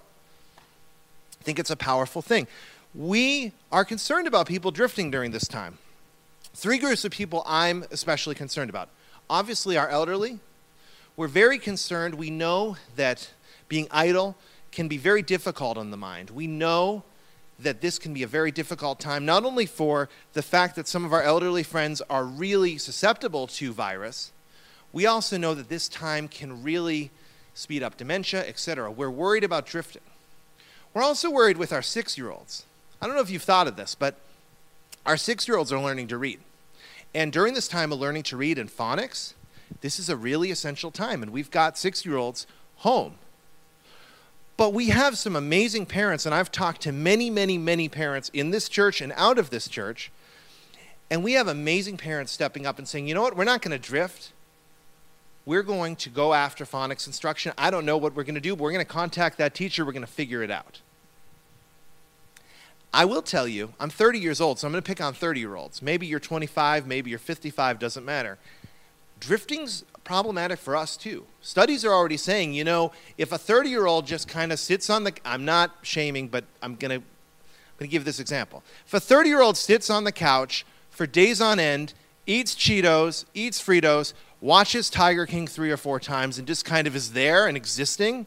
I 1.40 1.42
think 1.42 1.58
it's 1.58 1.70
a 1.70 1.76
powerful 1.76 2.20
thing. 2.20 2.46
We 2.94 3.52
are 3.72 3.86
concerned 3.86 4.26
about 4.26 4.46
people 4.46 4.72
drifting 4.72 5.10
during 5.10 5.30
this 5.30 5.48
time. 5.48 5.78
Three 6.52 6.76
groups 6.76 7.06
of 7.06 7.12
people 7.12 7.42
I'm 7.46 7.86
especially 7.90 8.34
concerned 8.34 8.68
about. 8.68 8.90
Obviously, 9.30 9.78
our 9.78 9.88
elderly, 9.88 10.38
we're 11.16 11.28
very 11.28 11.58
concerned. 11.58 12.14
We 12.14 12.28
know 12.28 12.76
that 12.96 13.30
being 13.68 13.86
idle 13.90 14.36
can 14.72 14.88
be 14.88 14.96
very 14.96 15.22
difficult 15.22 15.78
on 15.78 15.90
the 15.90 15.96
mind. 15.96 16.30
We 16.30 16.46
know 16.46 17.04
that 17.58 17.80
this 17.80 17.98
can 17.98 18.14
be 18.14 18.22
a 18.22 18.26
very 18.26 18.52
difficult 18.52 19.00
time, 19.00 19.26
not 19.26 19.44
only 19.44 19.66
for 19.66 20.08
the 20.32 20.42
fact 20.42 20.76
that 20.76 20.86
some 20.86 21.04
of 21.04 21.12
our 21.12 21.22
elderly 21.22 21.62
friends 21.62 22.00
are 22.08 22.24
really 22.24 22.78
susceptible 22.78 23.46
to 23.48 23.72
virus, 23.72 24.32
we 24.92 25.06
also 25.06 25.36
know 25.36 25.54
that 25.54 25.68
this 25.68 25.88
time 25.88 26.28
can 26.28 26.62
really 26.62 27.10
speed 27.54 27.82
up 27.82 27.96
dementia, 27.96 28.46
etc. 28.46 28.90
We're 28.90 29.10
worried 29.10 29.44
about 29.44 29.66
drifting. 29.66 30.02
We're 30.94 31.02
also 31.02 31.30
worried 31.30 31.56
with 31.56 31.72
our 31.72 31.82
six 31.82 32.16
year 32.16 32.30
olds. 32.30 32.64
I 33.02 33.06
don't 33.06 33.16
know 33.16 33.22
if 33.22 33.30
you've 33.30 33.42
thought 33.42 33.66
of 33.66 33.76
this, 33.76 33.94
but 33.94 34.16
our 35.04 35.16
six 35.16 35.48
year 35.48 35.56
olds 35.56 35.72
are 35.72 35.80
learning 35.80 36.08
to 36.08 36.18
read. 36.18 36.40
And 37.14 37.32
during 37.32 37.54
this 37.54 37.68
time 37.68 37.92
of 37.92 37.98
learning 37.98 38.22
to 38.24 38.36
read 38.36 38.58
and 38.58 38.70
phonics, 38.70 39.34
this 39.80 39.98
is 39.98 40.08
a 40.08 40.16
really 40.16 40.50
essential 40.50 40.90
time, 40.90 41.22
and 41.22 41.32
we've 41.32 41.50
got 41.50 41.76
six 41.76 42.06
year 42.06 42.16
olds 42.16 42.46
home. 42.76 43.14
But 44.58 44.74
we 44.74 44.88
have 44.88 45.16
some 45.16 45.36
amazing 45.36 45.86
parents, 45.86 46.26
and 46.26 46.34
I've 46.34 46.50
talked 46.50 46.80
to 46.82 46.90
many, 46.90 47.30
many, 47.30 47.56
many 47.56 47.88
parents 47.88 48.28
in 48.34 48.50
this 48.50 48.68
church 48.68 49.00
and 49.00 49.12
out 49.14 49.38
of 49.38 49.50
this 49.50 49.68
church. 49.68 50.10
And 51.08 51.22
we 51.22 51.34
have 51.34 51.46
amazing 51.46 51.96
parents 51.96 52.32
stepping 52.32 52.66
up 52.66 52.76
and 52.76 52.86
saying, 52.86 53.06
you 53.06 53.14
know 53.14 53.22
what, 53.22 53.36
we're 53.36 53.44
not 53.44 53.62
going 53.62 53.70
to 53.70 53.78
drift. 53.78 54.32
we're 55.46 55.62
going 55.62 55.94
to 55.96 56.10
go 56.10 56.34
after 56.34 56.64
phonics 56.66 57.06
instruction. 57.06 57.52
I 57.56 57.70
don't 57.70 57.86
know 57.86 57.96
what 57.96 58.16
we're 58.16 58.24
going 58.24 58.34
to 58.34 58.40
do, 58.40 58.56
but 58.56 58.64
we're 58.64 58.72
going 58.72 58.84
to 58.84 58.92
contact 58.92 59.38
that 59.38 59.54
teacher. 59.54 59.84
We're 59.84 59.92
going 59.92 60.04
to 60.04 60.12
figure 60.12 60.42
it 60.42 60.50
out. 60.50 60.80
I 62.92 63.04
will 63.04 63.22
tell 63.22 63.46
you, 63.46 63.72
I'm 63.78 63.90
30 63.90 64.18
years 64.18 64.40
old, 64.40 64.58
so 64.58 64.66
I'm 64.66 64.72
going 64.72 64.82
to 64.82 64.86
pick 64.86 65.00
on 65.00 65.14
30 65.14 65.38
year 65.38 65.54
olds. 65.54 65.80
Maybe 65.80 66.06
you're 66.06 66.18
25, 66.18 66.84
maybe 66.86 67.10
you're 67.10 67.18
55, 67.20 67.78
doesn't 67.78 68.04
matter. 68.04 68.38
Drifting's 69.20 69.84
problematic 70.04 70.58
for 70.58 70.74
us 70.74 70.96
too. 70.96 71.26
Studies 71.42 71.84
are 71.84 71.92
already 71.92 72.16
saying, 72.16 72.54
you 72.54 72.64
know, 72.64 72.92
if 73.18 73.32
a 73.32 73.38
30 73.38 73.68
year 73.68 73.86
old 73.86 74.06
just 74.06 74.26
kind 74.26 74.52
of 74.52 74.58
sits 74.58 74.88
on 74.88 75.04
the, 75.04 75.12
I'm 75.24 75.44
not 75.44 75.76
shaming, 75.82 76.28
but 76.28 76.44
I'm 76.62 76.76
going 76.76 76.90
to, 76.90 76.96
I'm 76.96 77.78
going 77.78 77.88
to 77.90 77.92
give 77.92 78.04
this 78.04 78.18
example. 78.20 78.62
If 78.86 78.94
a 78.94 79.00
30 79.00 79.28
year 79.28 79.42
old 79.42 79.56
sits 79.56 79.90
on 79.90 80.04
the 80.04 80.12
couch 80.12 80.64
for 80.90 81.06
days 81.06 81.40
on 81.40 81.60
end, 81.60 81.92
eats 82.26 82.54
Cheetos, 82.54 83.24
eats 83.34 83.60
Fritos, 83.60 84.14
watches 84.40 84.88
Tiger 84.88 85.26
King 85.26 85.46
three 85.46 85.70
or 85.70 85.76
four 85.76 86.00
times, 86.00 86.38
and 86.38 86.46
just 86.46 86.64
kind 86.64 86.86
of 86.86 86.96
is 86.96 87.12
there 87.12 87.46
and 87.46 87.56
existing, 87.56 88.26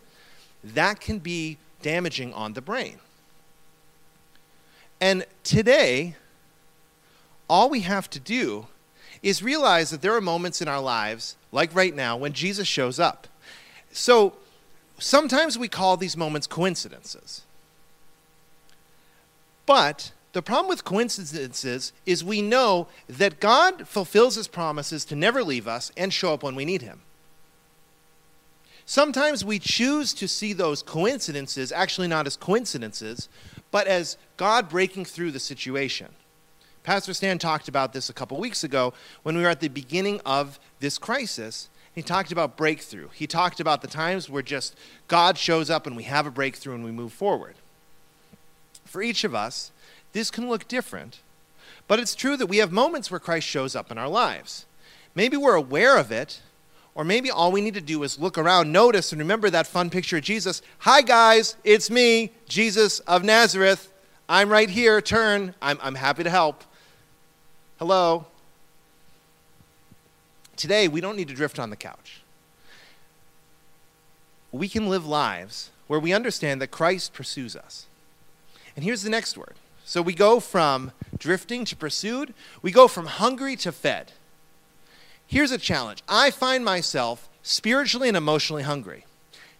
that 0.63 0.99
can 0.99 1.19
be 1.19 1.57
damaging 1.81 2.33
on 2.33 2.53
the 2.53 2.61
brain. 2.61 2.99
And 4.99 5.25
today, 5.43 6.15
all 7.49 7.69
we 7.69 7.81
have 7.81 8.09
to 8.11 8.19
do 8.19 8.67
is 9.21 9.43
realize 9.43 9.91
that 9.91 10.01
there 10.01 10.15
are 10.15 10.21
moments 10.21 10.61
in 10.61 10.67
our 10.67 10.81
lives, 10.81 11.35
like 11.51 11.73
right 11.75 11.95
now, 11.95 12.17
when 12.17 12.33
Jesus 12.33 12.67
shows 12.67 12.99
up. 12.99 13.27
So 13.91 14.33
sometimes 14.97 15.57
we 15.57 15.67
call 15.67 15.97
these 15.97 16.17
moments 16.17 16.47
coincidences. 16.47 17.43
But 19.65 20.11
the 20.33 20.41
problem 20.41 20.69
with 20.69 20.83
coincidences 20.83 21.93
is 22.05 22.23
we 22.23 22.41
know 22.41 22.87
that 23.07 23.39
God 23.39 23.87
fulfills 23.87 24.35
his 24.35 24.47
promises 24.47 25.05
to 25.05 25.15
never 25.15 25.43
leave 25.43 25.67
us 25.67 25.91
and 25.97 26.13
show 26.13 26.33
up 26.33 26.43
when 26.43 26.55
we 26.55 26.65
need 26.65 26.81
him. 26.81 27.01
Sometimes 28.85 29.45
we 29.45 29.59
choose 29.59 30.13
to 30.15 30.27
see 30.27 30.53
those 30.53 30.81
coincidences 30.81 31.71
actually 31.71 32.07
not 32.07 32.27
as 32.27 32.35
coincidences, 32.35 33.29
but 33.69 33.87
as 33.87 34.17
God 34.37 34.67
breaking 34.67 35.05
through 35.05 35.31
the 35.31 35.39
situation. 35.39 36.07
Pastor 36.83 37.13
Stan 37.13 37.37
talked 37.37 37.67
about 37.67 37.93
this 37.93 38.09
a 38.09 38.13
couple 38.13 38.37
weeks 38.37 38.63
ago 38.63 38.93
when 39.21 39.37
we 39.37 39.43
were 39.43 39.49
at 39.49 39.59
the 39.59 39.67
beginning 39.67 40.19
of 40.25 40.59
this 40.79 40.97
crisis. 40.97 41.69
He 41.93 42.01
talked 42.01 42.31
about 42.31 42.57
breakthrough. 42.57 43.09
He 43.13 43.27
talked 43.27 43.59
about 43.59 43.81
the 43.81 43.87
times 43.87 44.29
where 44.29 44.41
just 44.41 44.75
God 45.07 45.37
shows 45.37 45.69
up 45.69 45.85
and 45.85 45.95
we 45.95 46.03
have 46.03 46.25
a 46.25 46.31
breakthrough 46.31 46.73
and 46.73 46.83
we 46.83 46.91
move 46.91 47.13
forward. 47.13 47.55
For 48.85 49.03
each 49.03 49.23
of 49.23 49.35
us, 49.35 49.71
this 50.13 50.31
can 50.31 50.49
look 50.49 50.67
different, 50.67 51.19
but 51.87 51.99
it's 51.99 52.15
true 52.15 52.35
that 52.37 52.47
we 52.47 52.57
have 52.57 52.71
moments 52.71 53.11
where 53.11 53.19
Christ 53.19 53.47
shows 53.47 53.75
up 53.75 53.91
in 53.91 53.97
our 53.97 54.09
lives. 54.09 54.65
Maybe 55.13 55.37
we're 55.37 55.55
aware 55.55 55.97
of 55.97 56.11
it, 56.11 56.41
or 56.95 57.03
maybe 57.03 57.29
all 57.29 57.51
we 57.51 57.61
need 57.61 57.75
to 57.75 57.81
do 57.81 58.01
is 58.03 58.19
look 58.19 58.37
around, 58.37 58.71
notice, 58.71 59.11
and 59.11 59.19
remember 59.19 59.49
that 59.49 59.67
fun 59.67 59.89
picture 59.89 60.17
of 60.17 60.23
Jesus. 60.23 60.61
Hi, 60.79 61.01
guys, 61.01 61.55
it's 61.63 61.89
me, 61.89 62.31
Jesus 62.47 62.99
of 63.01 63.23
Nazareth. 63.23 63.91
I'm 64.27 64.49
right 64.49 64.69
here. 64.69 65.01
Turn. 65.01 65.53
I'm, 65.61 65.77
I'm 65.81 65.95
happy 65.95 66.23
to 66.23 66.29
help. 66.29 66.63
Hello? 67.81 68.27
Today, 70.55 70.87
we 70.87 71.01
don't 71.01 71.15
need 71.15 71.29
to 71.29 71.33
drift 71.33 71.57
on 71.57 71.71
the 71.71 71.75
couch. 71.75 72.21
We 74.51 74.69
can 74.69 74.87
live 74.87 75.03
lives 75.03 75.71
where 75.87 75.99
we 75.99 76.13
understand 76.13 76.61
that 76.61 76.69
Christ 76.69 77.11
pursues 77.11 77.55
us. 77.55 77.87
And 78.75 78.85
here's 78.85 79.01
the 79.01 79.09
next 79.09 79.35
word. 79.35 79.55
So 79.83 80.03
we 80.03 80.13
go 80.13 80.39
from 80.39 80.91
drifting 81.17 81.65
to 81.65 81.75
pursued, 81.75 82.35
we 82.61 82.71
go 82.71 82.87
from 82.87 83.07
hungry 83.07 83.55
to 83.55 83.71
fed. 83.71 84.11
Here's 85.25 85.51
a 85.51 85.57
challenge 85.57 86.03
I 86.07 86.29
find 86.29 86.63
myself 86.63 87.29
spiritually 87.41 88.09
and 88.09 88.15
emotionally 88.15 88.61
hungry. 88.61 89.05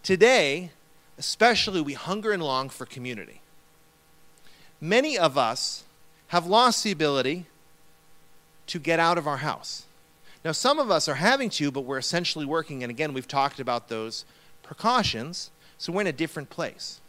Today, 0.04 0.70
especially, 1.18 1.82
we 1.82 1.94
hunger 1.94 2.32
and 2.32 2.44
long 2.44 2.70
for 2.70 2.86
community. 2.86 3.42
Many 4.80 5.18
of 5.18 5.40
us 5.40 5.86
have 6.28 6.46
lost 6.46 6.84
the 6.84 6.92
ability 6.92 7.48
to 8.72 8.80
get 8.80 9.00
out 9.00 9.18
of 9.18 9.28
our 9.28 9.38
house. 9.38 9.84
Now, 10.46 10.54
some 10.54 10.80
of 10.80 10.90
us 10.90 11.10
are 11.10 11.16
having 11.16 11.50
to, 11.52 11.72
but 11.72 11.82
we're 11.82 11.98
essentially 11.98 12.46
working. 12.46 12.84
And 12.84 12.90
again, 12.90 13.14
we've 13.14 13.28
talked 13.28 13.60
about 13.60 13.90
those 13.90 14.24
precautions, 14.64 15.52
so 15.78 15.92
we're 15.92 16.02
in 16.02 16.08
a 16.08 16.14
different 16.14 16.50
place. 16.50 17.02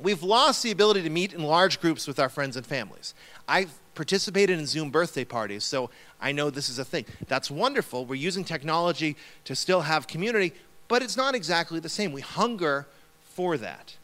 We've 0.00 0.22
lost 0.22 0.62
the 0.62 0.70
ability 0.70 1.02
to 1.02 1.10
meet 1.10 1.34
in 1.34 1.42
large 1.42 1.78
groups 1.80 2.06
with 2.06 2.18
our 2.18 2.30
friends 2.30 2.56
and 2.56 2.64
families. 2.66 3.12
I've 3.46 3.78
participated 3.94 4.58
in 4.58 4.64
Zoom 4.64 4.90
birthday 4.90 5.24
parties, 5.24 5.62
so 5.62 5.90
I 6.22 6.32
know 6.32 6.48
this 6.48 6.70
is 6.70 6.78
a 6.78 6.86
thing. 6.86 7.04
That's 7.26 7.50
wonderful. 7.50 8.06
We're 8.06 8.14
using 8.14 8.44
technology 8.44 9.14
to 9.44 9.54
still 9.54 9.82
have 9.82 10.06
community, 10.06 10.54
but 10.88 11.02
it's 11.02 11.18
not 11.18 11.34
exactly 11.34 11.80
the 11.80 11.90
same. 11.90 12.12
We 12.12 12.22
hunger 12.22 12.86
for 13.34 13.58
that. 13.58 13.96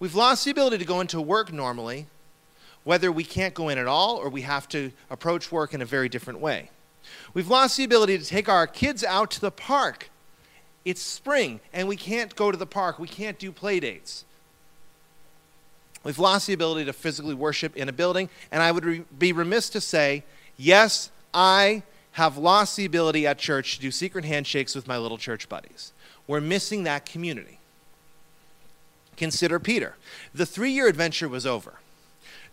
We've 0.00 0.16
lost 0.16 0.44
the 0.44 0.50
ability 0.50 0.78
to 0.78 0.84
go 0.84 1.00
into 1.00 1.20
work 1.20 1.52
normally 1.52 2.06
whether 2.84 3.12
we 3.12 3.24
can't 3.24 3.54
go 3.54 3.68
in 3.68 3.78
at 3.78 3.86
all 3.86 4.16
or 4.16 4.28
we 4.28 4.42
have 4.42 4.68
to 4.70 4.92
approach 5.10 5.52
work 5.52 5.74
in 5.74 5.82
a 5.82 5.86
very 5.86 6.08
different 6.08 6.40
way. 6.40 6.70
We've 7.34 7.48
lost 7.48 7.76
the 7.76 7.84
ability 7.84 8.18
to 8.18 8.24
take 8.24 8.48
our 8.48 8.66
kids 8.66 9.04
out 9.04 9.30
to 9.32 9.40
the 9.40 9.50
park. 9.50 10.10
It's 10.84 11.02
spring 11.02 11.60
and 11.72 11.88
we 11.88 11.96
can't 11.96 12.34
go 12.34 12.50
to 12.50 12.56
the 12.56 12.66
park. 12.66 12.98
We 12.98 13.08
can't 13.08 13.38
do 13.38 13.52
play 13.52 13.80
dates. 13.80 14.24
We've 16.02 16.18
lost 16.18 16.46
the 16.46 16.54
ability 16.54 16.86
to 16.86 16.92
physically 16.92 17.34
worship 17.34 17.76
in 17.76 17.88
a 17.88 17.92
building. 17.92 18.30
And 18.50 18.62
I 18.62 18.72
would 18.72 18.84
re- 18.84 19.04
be 19.18 19.32
remiss 19.32 19.68
to 19.70 19.80
say, 19.80 20.24
yes, 20.56 21.10
I 21.34 21.82
have 22.12 22.38
lost 22.38 22.76
the 22.76 22.86
ability 22.86 23.26
at 23.26 23.38
church 23.38 23.76
to 23.76 23.82
do 23.82 23.90
secret 23.90 24.24
handshakes 24.24 24.74
with 24.74 24.88
my 24.88 24.96
little 24.96 25.18
church 25.18 25.48
buddies. 25.48 25.92
We're 26.26 26.40
missing 26.40 26.84
that 26.84 27.04
community. 27.04 27.58
Consider 29.16 29.58
Peter. 29.58 29.96
The 30.34 30.46
three 30.46 30.70
year 30.70 30.88
adventure 30.88 31.28
was 31.28 31.44
over. 31.44 31.74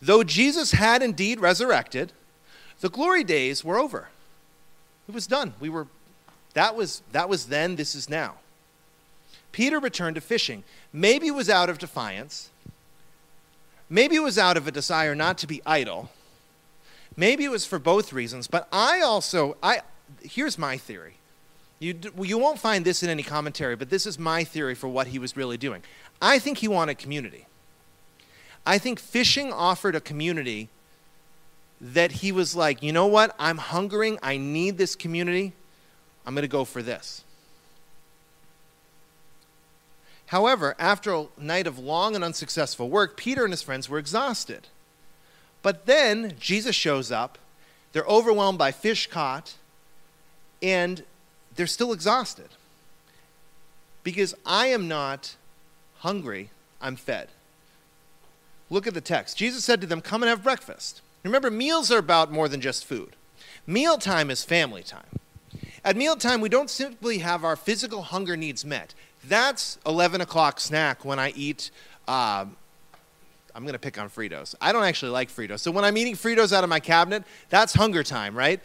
Though 0.02 0.24
Jesus 0.24 0.72
had 0.72 1.02
indeed 1.02 1.40
resurrected, 1.40 2.12
the 2.82 2.90
glory 2.90 3.24
days 3.24 3.64
were 3.64 3.78
over. 3.78 4.10
It 5.08 5.14
was 5.14 5.28
done. 5.28 5.54
We 5.60 5.70
were 5.70 5.88
that 6.54 6.76
was 6.76 7.02
that 7.12 7.30
was 7.30 7.48
then, 7.48 7.76
this 7.76 7.96
is 7.96 8.10
now. 8.10 8.36
Peter 9.52 9.80
returned 9.80 10.16
to 10.16 10.22
fishing. 10.22 10.64
Maybe 10.94 11.28
it 11.28 11.36
was 11.36 11.50
out 11.50 11.70
of 11.70 11.78
defiance. 11.78 12.50
Maybe 13.90 14.16
it 14.16 14.24
was 14.24 14.38
out 14.38 14.58
of 14.58 14.68
a 14.68 14.72
desire 14.72 15.16
not 15.16 15.38
to 15.40 15.48
be 15.48 15.62
idle. 15.66 16.12
Maybe 17.16 17.46
it 17.46 17.52
was 17.52 17.66
for 17.66 17.80
both 17.80 18.14
reasons, 18.14 18.48
but 18.48 18.68
I 18.72 19.02
also 19.02 19.58
I 19.64 19.82
here's 20.22 20.58
my 20.58 20.78
theory. 20.78 21.16
You, 21.80 21.96
you 22.20 22.40
won't 22.40 22.58
find 22.58 22.84
this 22.84 23.04
in 23.04 23.10
any 23.10 23.22
commentary, 23.22 23.76
but 23.76 23.92
this 23.92 24.08
is 24.08 24.18
my 24.18 24.44
theory 24.44 24.74
for 24.74 24.88
what 24.88 25.08
he 25.08 25.20
was 25.20 25.38
really 25.38 25.58
doing. 25.58 25.84
I 26.20 26.40
think 26.40 26.58
he 26.58 26.68
wanted 26.68 26.98
community. 26.98 27.46
I 28.68 28.80
think 28.80 29.00
fishing 29.00 29.54
offered 29.54 29.96
a 29.96 30.02
community 30.02 30.68
that 31.80 32.12
he 32.12 32.34
was 32.34 32.54
like, 32.54 32.84
you 32.84 32.92
know 32.92 33.08
what? 33.08 33.34
I'm 33.40 33.60
hungering. 33.60 34.20
I 34.22 34.36
need 34.36 34.78
this 34.78 34.94
community. 34.94 35.54
I'm 36.26 36.36
going 36.36 36.42
to 36.42 36.50
go 36.50 36.66
for 36.66 36.84
this. 36.84 37.24
However, 40.26 40.76
after 40.78 41.14
a 41.14 41.28
night 41.38 41.66
of 41.66 41.80
long 41.80 42.14
and 42.14 42.26
unsuccessful 42.26 42.90
work, 42.90 43.16
Peter 43.16 43.46
and 43.46 43.54
his 43.54 43.62
friends 43.62 43.88
were 43.88 44.00
exhausted. 44.00 44.68
But 45.62 45.86
then 45.86 46.34
Jesus 46.38 46.76
shows 46.76 47.10
up. 47.10 47.38
They're 47.94 48.04
overwhelmed 48.04 48.58
by 48.58 48.74
fish 48.74 49.08
caught, 49.08 49.54
and 50.62 51.06
they're 51.56 51.68
still 51.68 51.94
exhausted. 51.94 52.50
Because 54.04 54.36
I 54.46 54.68
am 54.68 54.90
not 54.90 55.38
hungry, 56.00 56.50
I'm 56.82 56.98
fed. 56.98 57.30
Look 58.70 58.88
at 58.88 58.94
the 58.94 59.02
text. 59.02 59.38
Jesus 59.38 59.64
said 59.64 59.82
to 59.82 59.88
them, 59.88 60.02
Come 60.02 60.24
and 60.24 60.30
have 60.30 60.44
breakfast. 60.44 61.02
Remember, 61.24 61.50
meals 61.50 61.92
are 61.92 61.98
about 61.98 62.32
more 62.32 62.48
than 62.48 62.62
just 62.62 62.86
food. 62.86 63.16
Mealtime 63.66 64.30
is 64.30 64.44
family 64.44 64.84
time. 64.84 65.20
At 65.84 65.96
mealtime, 65.96 66.42
we 66.42 66.50
don't 66.50 66.70
simply 66.70 67.20
have 67.20 67.44
our 67.44 67.56
physical 67.56 68.02
hunger 68.02 68.36
needs 68.36 68.66
met. 68.66 68.94
That's 69.24 69.78
11 69.86 70.22
o'clock 70.22 70.60
snack 70.60 71.04
when 71.06 71.20
I 71.20 71.32
eat. 71.32 71.72
Uh, 72.08 72.46
I'm 73.56 73.64
going 73.64 73.74
to 73.74 73.80
pick 73.80 73.98
on 73.98 74.10
Fritos. 74.10 74.54
I 74.62 74.72
don't 74.72 74.84
actually 74.84 75.12
like 75.12 75.30
Fritos. 75.30 75.60
So 75.60 75.72
when 75.72 75.84
I'm 75.84 75.98
eating 75.98 76.16
Fritos 76.16 76.54
out 76.54 76.64
of 76.64 76.70
my 76.70 76.80
cabinet, 76.80 77.24
that's 77.50 77.74
hunger 77.74 78.04
time, 78.04 78.38
right? 78.38 78.60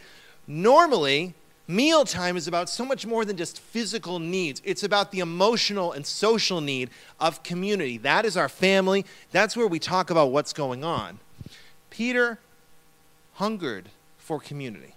Normally, 0.47 1.33
Mealtime 1.67 2.35
is 2.35 2.47
about 2.47 2.69
so 2.69 2.83
much 2.83 3.05
more 3.05 3.23
than 3.23 3.37
just 3.37 3.59
physical 3.59 4.19
needs. 4.19 4.61
It's 4.65 4.83
about 4.83 5.11
the 5.11 5.19
emotional 5.19 5.93
and 5.93 6.05
social 6.05 6.59
need 6.59 6.89
of 7.19 7.41
community. 7.43 7.97
That 7.97 8.25
is 8.25 8.35
our 8.35 8.49
family. 8.49 9.05
That's 9.31 9.55
where 9.55 9.67
we 9.67 9.79
talk 9.79 10.09
about 10.09 10.31
what's 10.31 10.51
going 10.51 10.83
on. 10.83 11.19
Peter 11.89 12.39
hungered 13.35 13.89
for 14.17 14.39
community, 14.39 14.95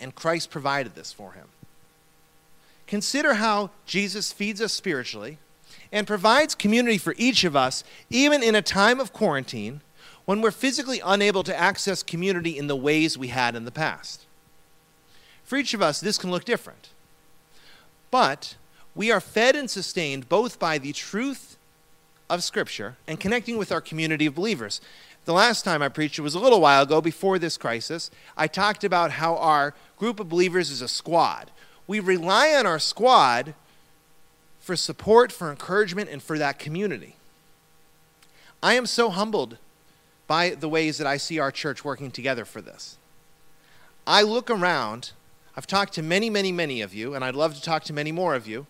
and 0.00 0.14
Christ 0.14 0.50
provided 0.50 0.96
this 0.96 1.12
for 1.12 1.32
him. 1.32 1.46
Consider 2.88 3.34
how 3.34 3.70
Jesus 3.86 4.32
feeds 4.32 4.60
us 4.60 4.72
spiritually 4.72 5.38
and 5.92 6.06
provides 6.06 6.56
community 6.56 6.98
for 6.98 7.14
each 7.16 7.44
of 7.44 7.54
us, 7.54 7.84
even 8.08 8.42
in 8.42 8.56
a 8.56 8.62
time 8.62 8.98
of 8.98 9.12
quarantine 9.12 9.82
when 10.24 10.40
we're 10.40 10.50
physically 10.50 11.00
unable 11.04 11.44
to 11.44 11.56
access 11.56 12.02
community 12.02 12.58
in 12.58 12.66
the 12.66 12.76
ways 12.76 13.16
we 13.16 13.28
had 13.28 13.54
in 13.54 13.64
the 13.64 13.70
past. 13.70 14.26
For 15.50 15.56
each 15.56 15.74
of 15.74 15.82
us, 15.82 15.98
this 15.98 16.16
can 16.16 16.30
look 16.30 16.44
different. 16.44 16.90
But 18.12 18.54
we 18.94 19.10
are 19.10 19.20
fed 19.20 19.56
and 19.56 19.68
sustained 19.68 20.28
both 20.28 20.60
by 20.60 20.78
the 20.78 20.92
truth 20.92 21.56
of 22.28 22.44
Scripture 22.44 22.94
and 23.08 23.18
connecting 23.18 23.58
with 23.58 23.72
our 23.72 23.80
community 23.80 24.26
of 24.26 24.36
believers. 24.36 24.80
The 25.24 25.32
last 25.32 25.64
time 25.64 25.82
I 25.82 25.88
preached, 25.88 26.20
it 26.20 26.22
was 26.22 26.36
a 26.36 26.38
little 26.38 26.60
while 26.60 26.84
ago 26.84 27.00
before 27.00 27.36
this 27.40 27.56
crisis, 27.56 28.12
I 28.36 28.46
talked 28.46 28.84
about 28.84 29.10
how 29.10 29.34
our 29.38 29.74
group 29.98 30.20
of 30.20 30.28
believers 30.28 30.70
is 30.70 30.82
a 30.82 30.86
squad. 30.86 31.50
We 31.88 31.98
rely 31.98 32.54
on 32.54 32.64
our 32.64 32.78
squad 32.78 33.54
for 34.60 34.76
support, 34.76 35.32
for 35.32 35.50
encouragement, 35.50 36.10
and 36.10 36.22
for 36.22 36.38
that 36.38 36.60
community. 36.60 37.16
I 38.62 38.74
am 38.74 38.86
so 38.86 39.10
humbled 39.10 39.58
by 40.28 40.50
the 40.50 40.68
ways 40.68 40.98
that 40.98 41.08
I 41.08 41.16
see 41.16 41.40
our 41.40 41.50
church 41.50 41.84
working 41.84 42.12
together 42.12 42.44
for 42.44 42.60
this. 42.60 42.98
I 44.06 44.22
look 44.22 44.48
around, 44.48 45.10
I've 45.56 45.66
talked 45.66 45.94
to 45.94 46.02
many, 46.02 46.30
many, 46.30 46.52
many 46.52 46.80
of 46.80 46.94
you, 46.94 47.14
and 47.14 47.24
I'd 47.24 47.34
love 47.34 47.54
to 47.54 47.62
talk 47.62 47.84
to 47.84 47.92
many 47.92 48.12
more 48.12 48.34
of 48.34 48.46
you. 48.46 48.66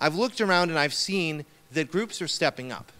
I've 0.00 0.14
looked 0.14 0.40
around 0.40 0.70
and 0.70 0.78
I've 0.78 0.94
seen 0.94 1.44
that 1.72 1.90
groups 1.90 2.22
are 2.22 2.28
stepping 2.28 2.70
up. 2.70 2.92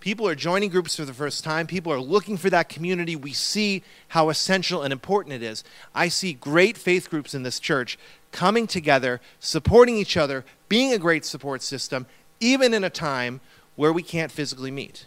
People 0.00 0.28
are 0.28 0.34
joining 0.34 0.70
groups 0.70 0.96
for 0.96 1.04
the 1.04 1.12
first 1.12 1.44
time. 1.44 1.66
People 1.66 1.92
are 1.92 2.00
looking 2.00 2.36
for 2.36 2.48
that 2.50 2.68
community. 2.68 3.16
We 3.16 3.32
see 3.32 3.82
how 4.08 4.30
essential 4.30 4.82
and 4.82 4.92
important 4.92 5.34
it 5.34 5.42
is. 5.42 5.64
I 5.94 6.08
see 6.08 6.32
great 6.32 6.78
faith 6.78 7.10
groups 7.10 7.34
in 7.34 7.42
this 7.42 7.58
church 7.58 7.98
coming 8.30 8.66
together, 8.66 9.20
supporting 9.40 9.96
each 9.96 10.16
other, 10.16 10.44
being 10.68 10.92
a 10.92 10.98
great 10.98 11.24
support 11.24 11.62
system, 11.62 12.06
even 12.40 12.74
in 12.74 12.84
a 12.84 12.90
time 12.90 13.40
where 13.74 13.92
we 13.92 14.02
can't 14.02 14.30
physically 14.32 14.70
meet. 14.70 15.06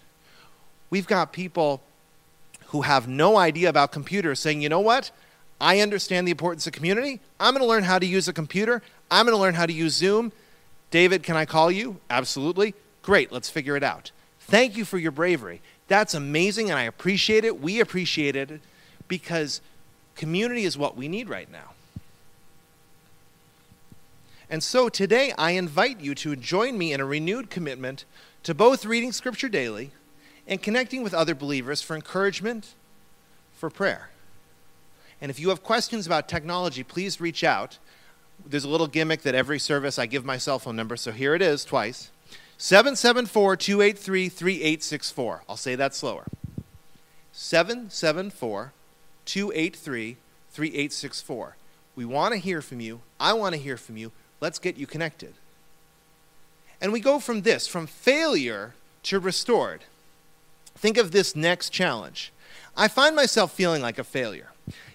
We've 0.89 1.07
got 1.07 1.31
people 1.31 1.81
who 2.67 2.81
have 2.81 3.07
no 3.07 3.37
idea 3.37 3.69
about 3.69 3.91
computers 3.91 4.39
saying, 4.39 4.61
you 4.61 4.69
know 4.69 4.79
what? 4.79 5.11
I 5.61 5.79
understand 5.79 6.27
the 6.27 6.31
importance 6.31 6.65
of 6.65 6.73
community. 6.73 7.19
I'm 7.39 7.53
going 7.53 7.63
to 7.63 7.69
learn 7.69 7.83
how 7.83 7.99
to 7.99 8.05
use 8.05 8.27
a 8.27 8.33
computer. 8.33 8.81
I'm 9.11 9.27
going 9.27 9.37
to 9.37 9.41
learn 9.41 9.53
how 9.53 9.67
to 9.67 9.73
use 9.73 9.93
Zoom. 9.93 10.31
David, 10.89 11.21
can 11.21 11.37
I 11.37 11.45
call 11.45 11.71
you? 11.71 11.97
Absolutely. 12.09 12.73
Great, 13.03 13.31
let's 13.31 13.49
figure 13.49 13.77
it 13.77 13.83
out. 13.83 14.11
Thank 14.39 14.75
you 14.75 14.83
for 14.85 14.97
your 14.97 15.11
bravery. 15.11 15.61
That's 15.87 16.15
amazing, 16.15 16.71
and 16.71 16.79
I 16.79 16.83
appreciate 16.83 17.45
it. 17.45 17.61
We 17.61 17.79
appreciate 17.79 18.35
it 18.35 18.59
because 19.07 19.61
community 20.15 20.63
is 20.63 20.77
what 20.77 20.97
we 20.97 21.07
need 21.07 21.29
right 21.29 21.49
now. 21.51 21.73
And 24.49 24.63
so 24.63 24.89
today, 24.89 25.31
I 25.37 25.51
invite 25.51 26.01
you 26.01 26.15
to 26.15 26.35
join 26.35 26.77
me 26.77 26.91
in 26.91 26.99
a 26.99 27.05
renewed 27.05 27.49
commitment 27.49 28.03
to 28.43 28.53
both 28.55 28.83
reading 28.83 29.11
Scripture 29.11 29.47
daily 29.47 29.91
and 30.47 30.61
connecting 30.61 31.03
with 31.03 31.13
other 31.13 31.35
believers 31.35 31.81
for 31.81 31.95
encouragement, 31.95 32.73
for 33.55 33.69
prayer. 33.69 34.09
And 35.21 35.29
if 35.29 35.39
you 35.39 35.49
have 35.49 35.63
questions 35.63 36.07
about 36.07 36.27
technology, 36.27 36.83
please 36.83 37.21
reach 37.21 37.43
out. 37.43 37.77
There's 38.45 38.63
a 38.63 38.69
little 38.69 38.87
gimmick 38.87 39.21
that 39.21 39.35
every 39.35 39.59
service 39.59 39.99
I 39.99 40.07
give 40.07 40.25
my 40.25 40.37
cell 40.37 40.57
phone 40.57 40.75
number, 40.75 40.97
so 40.97 41.11
here 41.11 41.35
it 41.35 41.41
is 41.41 41.63
twice 41.63 42.09
774 42.57 43.55
283 43.55 44.29
3864. 44.29 45.43
I'll 45.47 45.57
say 45.57 45.75
that 45.75 45.93
slower. 45.93 46.25
774 47.31 48.73
283 49.25 50.17
3864. 50.51 51.55
We 51.95 52.05
want 52.05 52.33
to 52.33 52.39
hear 52.39 52.61
from 52.61 52.79
you. 52.79 53.01
I 53.19 53.33
want 53.33 53.53
to 53.53 53.61
hear 53.61 53.77
from 53.77 53.97
you. 53.97 54.11
Let's 54.39 54.59
get 54.59 54.77
you 54.77 54.87
connected. 54.87 55.33
And 56.81 56.91
we 56.91 56.99
go 56.99 57.19
from 57.19 57.41
this, 57.41 57.67
from 57.67 57.85
failure 57.85 58.73
to 59.03 59.19
restored. 59.19 59.81
Think 60.75 60.97
of 60.97 61.11
this 61.11 61.35
next 61.35 61.69
challenge. 61.69 62.31
I 62.75 62.87
find 62.87 63.15
myself 63.15 63.51
feeling 63.51 63.81
like 63.81 63.99
a 63.99 64.03
failure. 64.03 64.49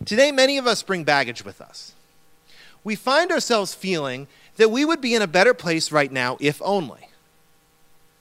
Today, 0.05 0.33
many 0.33 0.59
of 0.59 0.67
us 0.67 0.83
bring 0.83 1.05
baggage 1.05 1.45
with 1.45 1.61
us. 1.61 1.95
We 2.85 2.95
find 2.95 3.33
ourselves 3.33 3.75
feeling 3.75 4.29
that 4.57 4.71
we 4.71 4.85
would 4.85 5.01
be 5.01 5.15
in 5.15 5.23
a 5.23 5.27
better 5.27 5.55
place 5.55 5.91
right 5.91 6.11
now 6.11 6.37
if 6.41 6.61
only. 6.63 7.09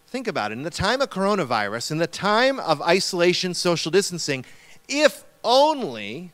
Think 0.07 0.27
about 0.27 0.51
it. 0.51 0.57
In 0.57 0.63
the 0.63 0.69
time 0.69 1.01
of 1.01 1.09
coronavirus, 1.09 1.91
in 1.91 1.97
the 1.97 2.07
time 2.07 2.59
of 2.59 2.81
isolation, 2.81 3.53
social 3.53 3.91
distancing, 3.91 4.45
if 4.87 5.23
only 5.43 6.31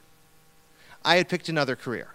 I 1.04 1.16
had 1.16 1.30
picked 1.30 1.50
another 1.50 1.76
career. 1.76 2.10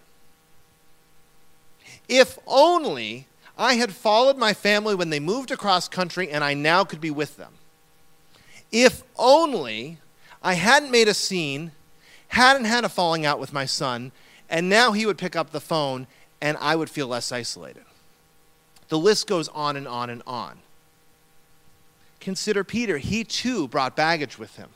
If 2.08 2.38
only 2.46 3.26
I 3.58 3.74
had 3.74 3.92
followed 3.92 4.36
my 4.36 4.54
family 4.54 4.94
when 4.94 5.10
they 5.10 5.20
moved 5.20 5.50
across 5.50 5.88
country 5.88 6.30
and 6.30 6.44
I 6.44 6.54
now 6.54 6.84
could 6.84 7.00
be 7.00 7.10
with 7.10 7.36
them. 7.36 7.52
If 8.70 9.02
only 9.16 9.98
I 10.42 10.54
hadn't 10.54 10.90
made 10.90 11.08
a 11.08 11.14
scene, 11.14 11.72
hadn't 12.28 12.64
had 12.64 12.84
a 12.84 12.88
falling 12.88 13.24
out 13.24 13.40
with 13.40 13.52
my 13.52 13.64
son, 13.64 14.12
and 14.48 14.68
now 14.68 14.92
he 14.92 15.06
would 15.06 15.18
pick 15.18 15.36
up 15.36 15.50
the 15.50 15.60
phone 15.60 16.06
and 16.40 16.56
I 16.60 16.76
would 16.76 16.90
feel 16.90 17.06
less 17.06 17.32
isolated. 17.32 17.84
The 18.88 18.98
list 18.98 19.26
goes 19.26 19.48
on 19.48 19.76
and 19.76 19.88
on 19.88 20.10
and 20.10 20.22
on. 20.26 20.58
Consider 22.20 22.64
Peter. 22.64 22.98
He 22.98 23.24
too 23.24 23.68
brought 23.68 23.96
baggage 23.96 24.38
with 24.38 24.56
him. 24.56 24.70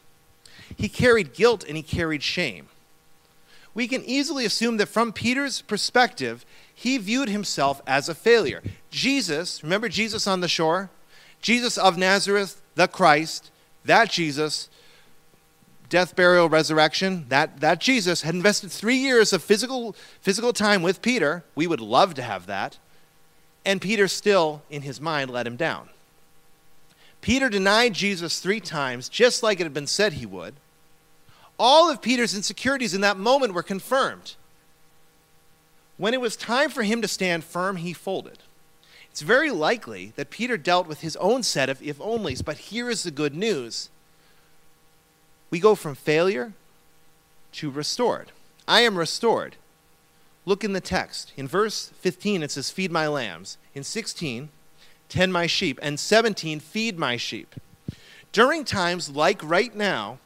He 0.77 0.89
carried 0.89 1.35
guilt 1.35 1.65
and 1.67 1.77
he 1.77 1.83
carried 1.83 2.23
shame. 2.23 2.69
We 3.75 3.87
can 3.87 4.05
easily 4.05 4.45
assume 4.45 4.79
that 4.79 4.87
from 4.87 5.13
Peter's 5.13 5.63
perspective, 5.63 6.45
he 6.75 6.99
viewed 6.99 7.29
himself 7.29 7.81
as 7.87 8.09
a 8.09 8.15
failure. 8.15 8.63
Jesus, 8.91 9.63
remember 9.63 9.89
Jesus 9.89 10.27
on 10.27 10.41
the 10.41 10.49
shore? 10.49 10.91
Jesus 11.41 11.79
of 11.79 11.97
Nazareth, 11.97 12.61
the 12.75 12.89
Christ, 12.89 13.51
that 13.85 14.11
Jesus, 14.11 14.69
death, 15.91 16.17
burial, 16.17 16.49
resurrection, 16.49 17.27
that, 17.29 17.61
that 17.61 17.81
Jesus 17.81 18.23
had 18.23 18.35
invested 18.35 18.71
three 18.71 18.97
years 18.97 19.33
of 19.33 19.43
physical, 19.43 19.95
physical 20.23 20.55
time 20.55 20.83
with 20.83 21.03
Peter. 21.03 21.45
We 21.55 21.67
would 21.67 21.81
love 21.81 22.15
to 22.15 22.23
have 22.23 22.47
that. 22.47 22.79
And 23.65 23.83
Peter 23.83 24.09
still, 24.09 24.63
in 24.71 24.83
his 24.83 25.01
mind, 25.01 25.31
let 25.31 25.47
him 25.47 25.57
down. 25.57 25.91
Peter 27.21 27.51
denied 27.51 27.93
Jesus 27.93 28.41
three 28.41 28.61
times, 28.61 29.09
just 29.09 29.43
like 29.43 29.61
it 29.61 29.65
had 29.65 29.75
been 29.75 29.87
said 29.87 30.15
he 30.15 30.25
would. 30.25 30.55
All 31.59 31.91
of 31.91 32.01
Peter's 32.01 32.35
insecurities 32.35 32.95
in 32.95 33.03
that 33.03 33.19
moment 33.19 33.53
were 33.53 33.63
confirmed. 33.63 34.37
When 35.99 36.15
it 36.15 36.21
was 36.21 36.37
time 36.37 36.71
for 36.71 36.83
him 36.83 37.03
to 37.03 37.09
stand 37.09 37.45
firm, 37.45 37.77
he 37.77 37.93
folded. 37.93 38.39
It's 39.11 39.21
very 39.21 39.51
likely 39.51 40.15
that 40.17 40.31
Peter 40.31 40.57
dealt 40.57 40.87
with 40.87 41.03
his 41.03 41.17
own 41.17 41.43
set 41.43 41.69
of 41.69 41.83
if 41.83 41.99
onlys, 41.99 42.43
but 42.43 42.57
here 42.57 42.89
is 42.89 43.03
the 43.03 43.11
good 43.11 43.35
news. 43.35 43.91
We 45.51 45.61
go 45.61 45.75
from 45.75 45.95
failure 45.95 46.53
to 47.53 47.71
restored. 47.71 48.33
I 48.69 48.81
am 48.83 48.97
restored. 48.97 49.57
Look 50.47 50.65
in 50.65 50.73
the 50.73 50.81
text. 50.81 51.33
In 51.37 51.49
verse 51.49 51.91
15, 52.01 52.43
it 52.43 52.53
says, 52.53 52.71
Feed 52.71 52.91
my 52.91 53.09
lambs. 53.09 53.59
In 53.75 53.85
16, 53.85 54.49
tend 55.09 55.33
my 55.33 55.47
sheep. 55.47 55.79
And 55.83 55.99
17, 55.99 56.61
feed 56.61 56.99
my 56.99 57.17
sheep. 57.17 57.55
During 58.33 58.65
times 58.65 59.11
like 59.11 59.43
right 59.43 59.75
now, 59.75 60.19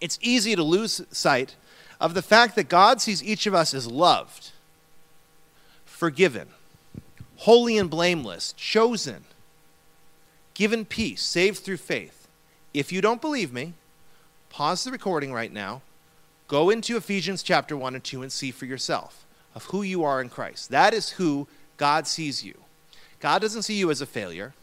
it's 0.00 0.18
easy 0.22 0.54
to 0.54 0.62
lose 0.62 1.02
sight 1.10 1.56
of 2.00 2.14
the 2.14 2.22
fact 2.22 2.54
that 2.56 2.68
God 2.68 3.00
sees 3.00 3.22
each 3.22 3.46
of 3.46 3.54
us 3.54 3.74
as 3.74 3.86
loved, 3.86 4.52
forgiven 5.84 6.48
holy 7.44 7.76
and 7.76 7.90
blameless, 7.90 8.54
chosen, 8.56 9.24
given 10.54 10.84
peace, 10.84 11.22
saved 11.22 11.58
through 11.58 11.76
faith. 11.76 12.26
If 12.72 12.92
you 12.92 13.00
don't 13.00 13.20
believe 13.20 13.52
me, 13.52 13.74
pause 14.54 14.84
the 14.84 14.92
recording 14.92 15.32
right 15.32 15.52
now, 15.52 15.82
go 16.46 16.70
into 16.70 16.96
Ephesians 16.96 17.42
chapter 17.42 17.76
1 17.76 17.96
and 17.96 18.04
2 18.04 18.22
and 18.22 18.30
see 18.30 18.52
for 18.52 18.66
yourself 18.66 19.26
of 19.52 19.64
who 19.64 19.82
you 19.82 20.04
are 20.04 20.20
in 20.20 20.28
Christ. 20.28 20.70
That 20.70 20.94
is 20.94 21.10
who 21.10 21.48
God 21.76 22.06
sees 22.06 22.44
you. 22.44 22.54
God 23.18 23.42
doesn't 23.42 23.64
see 23.64 23.74
you 23.74 23.90
as 23.90 24.00
a 24.00 24.06
failure. 24.06 24.54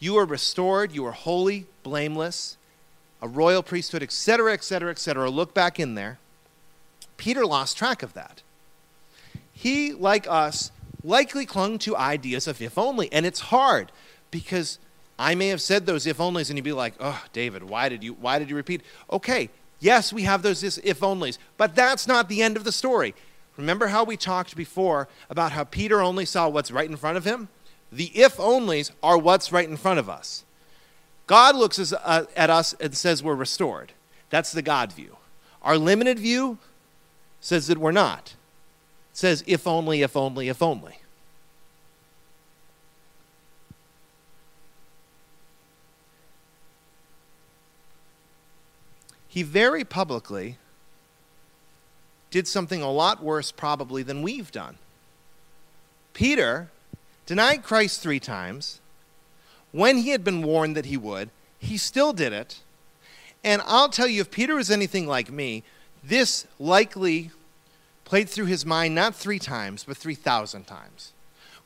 You 0.00 0.18
are 0.18 0.24
restored, 0.24 0.90
you 0.90 1.06
are 1.06 1.12
holy, 1.12 1.66
blameless, 1.84 2.56
a 3.22 3.28
royal 3.28 3.62
priesthood, 3.62 4.02
etc., 4.02 4.52
etc., 4.54 4.90
etc. 4.90 5.30
Look 5.30 5.54
back 5.54 5.78
in 5.78 5.94
there. 5.94 6.18
Peter 7.18 7.46
lost 7.46 7.78
track 7.78 8.02
of 8.02 8.14
that. 8.14 8.42
He, 9.52 9.92
like 9.92 10.26
us, 10.26 10.72
likely 11.04 11.46
clung 11.46 11.78
to 11.78 11.96
ideas 11.96 12.48
of 12.48 12.60
if 12.60 12.76
only. 12.76 13.12
And 13.12 13.26
it's 13.26 13.40
hard 13.40 13.92
because 14.32 14.80
I 15.18 15.34
may 15.34 15.48
have 15.48 15.60
said 15.60 15.86
those 15.86 16.06
if 16.06 16.18
onlys 16.18 16.50
and 16.50 16.58
you'd 16.58 16.64
be 16.64 16.72
like, 16.72 16.94
oh, 17.00 17.22
David, 17.32 17.62
why 17.64 17.88
did 17.88 18.04
you, 18.04 18.14
why 18.14 18.38
did 18.38 18.50
you 18.50 18.56
repeat? 18.56 18.82
Okay, 19.10 19.48
yes, 19.80 20.12
we 20.12 20.22
have 20.22 20.42
those 20.42 20.62
if 20.62 21.00
onlys, 21.00 21.38
but 21.56 21.74
that's 21.74 22.06
not 22.06 22.28
the 22.28 22.42
end 22.42 22.56
of 22.56 22.64
the 22.64 22.72
story. 22.72 23.14
Remember 23.56 23.86
how 23.86 24.04
we 24.04 24.16
talked 24.16 24.54
before 24.54 25.08
about 25.30 25.52
how 25.52 25.64
Peter 25.64 26.02
only 26.02 26.26
saw 26.26 26.48
what's 26.48 26.70
right 26.70 26.90
in 26.90 26.96
front 26.96 27.16
of 27.16 27.24
him? 27.24 27.48
The 27.90 28.06
if 28.14 28.36
onlys 28.36 28.90
are 29.02 29.16
what's 29.16 29.52
right 29.52 29.68
in 29.68 29.78
front 29.78 29.98
of 29.98 30.10
us. 30.10 30.44
God 31.26 31.56
looks 31.56 31.78
as, 31.78 31.92
uh, 31.92 32.26
at 32.36 32.50
us 32.50 32.74
and 32.74 32.94
says 32.94 33.22
we're 33.22 33.34
restored. 33.34 33.92
That's 34.28 34.52
the 34.52 34.62
God 34.62 34.92
view. 34.92 35.16
Our 35.62 35.78
limited 35.78 36.18
view 36.18 36.58
says 37.40 37.66
that 37.68 37.78
we're 37.78 37.92
not 37.92 38.34
It 39.12 39.16
says, 39.16 39.44
if 39.46 39.66
only, 39.66 40.02
if 40.02 40.16
only, 40.16 40.48
if 40.48 40.62
only. 40.62 40.98
He 49.36 49.42
very 49.42 49.84
publicly 49.84 50.56
did 52.30 52.48
something 52.48 52.80
a 52.80 52.90
lot 52.90 53.22
worse, 53.22 53.52
probably, 53.52 54.02
than 54.02 54.22
we've 54.22 54.50
done. 54.50 54.78
Peter 56.14 56.70
denied 57.26 57.62
Christ 57.62 58.00
three 58.00 58.18
times. 58.18 58.80
When 59.72 59.98
he 59.98 60.08
had 60.08 60.24
been 60.24 60.40
warned 60.42 60.74
that 60.74 60.86
he 60.86 60.96
would, 60.96 61.28
he 61.58 61.76
still 61.76 62.14
did 62.14 62.32
it. 62.32 62.60
And 63.44 63.60
I'll 63.66 63.90
tell 63.90 64.06
you, 64.06 64.22
if 64.22 64.30
Peter 64.30 64.54
was 64.54 64.70
anything 64.70 65.06
like 65.06 65.30
me, 65.30 65.64
this 66.02 66.46
likely 66.58 67.30
played 68.06 68.30
through 68.30 68.46
his 68.46 68.64
mind 68.64 68.94
not 68.94 69.14
three 69.14 69.38
times, 69.38 69.84
but 69.84 69.98
3,000 69.98 70.66
times. 70.66 71.12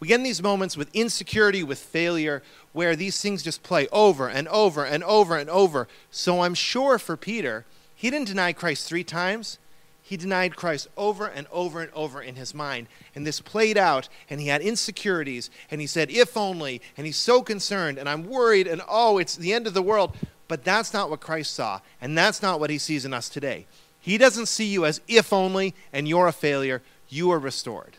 We 0.00 0.08
get 0.08 0.16
in 0.16 0.22
these 0.22 0.42
moments 0.42 0.78
with 0.78 0.88
insecurity, 0.94 1.62
with 1.62 1.78
failure, 1.78 2.42
where 2.72 2.96
these 2.96 3.20
things 3.20 3.42
just 3.42 3.62
play 3.62 3.86
over 3.92 4.28
and 4.28 4.48
over 4.48 4.84
and 4.84 5.04
over 5.04 5.36
and 5.36 5.50
over. 5.50 5.86
So 6.10 6.40
I'm 6.40 6.54
sure 6.54 6.98
for 6.98 7.18
Peter, 7.18 7.66
he 7.94 8.10
didn't 8.10 8.28
deny 8.28 8.54
Christ 8.54 8.88
three 8.88 9.04
times. 9.04 9.58
He 10.02 10.16
denied 10.16 10.56
Christ 10.56 10.88
over 10.96 11.26
and 11.26 11.46
over 11.52 11.82
and 11.82 11.92
over 11.92 12.22
in 12.22 12.34
his 12.34 12.54
mind. 12.54 12.88
And 13.14 13.26
this 13.26 13.40
played 13.40 13.76
out, 13.76 14.08
and 14.28 14.40
he 14.40 14.48
had 14.48 14.62
insecurities, 14.62 15.50
and 15.70 15.80
he 15.80 15.86
said, 15.86 16.10
if 16.10 16.36
only, 16.36 16.80
and 16.96 17.06
he's 17.06 17.18
so 17.18 17.42
concerned, 17.42 17.98
and 17.98 18.08
I'm 18.08 18.24
worried, 18.24 18.66
and 18.66 18.82
oh, 18.88 19.18
it's 19.18 19.36
the 19.36 19.52
end 19.52 19.66
of 19.66 19.74
the 19.74 19.82
world. 19.82 20.16
But 20.48 20.64
that's 20.64 20.94
not 20.94 21.10
what 21.10 21.20
Christ 21.20 21.54
saw, 21.54 21.80
and 22.00 22.18
that's 22.18 22.42
not 22.42 22.58
what 22.58 22.70
he 22.70 22.78
sees 22.78 23.04
in 23.04 23.14
us 23.14 23.28
today. 23.28 23.66
He 24.00 24.18
doesn't 24.18 24.46
see 24.46 24.64
you 24.64 24.86
as 24.86 25.00
if 25.06 25.32
only, 25.32 25.74
and 25.92 26.08
you're 26.08 26.26
a 26.26 26.32
failure. 26.32 26.82
You 27.08 27.30
are 27.30 27.38
restored. 27.38 27.98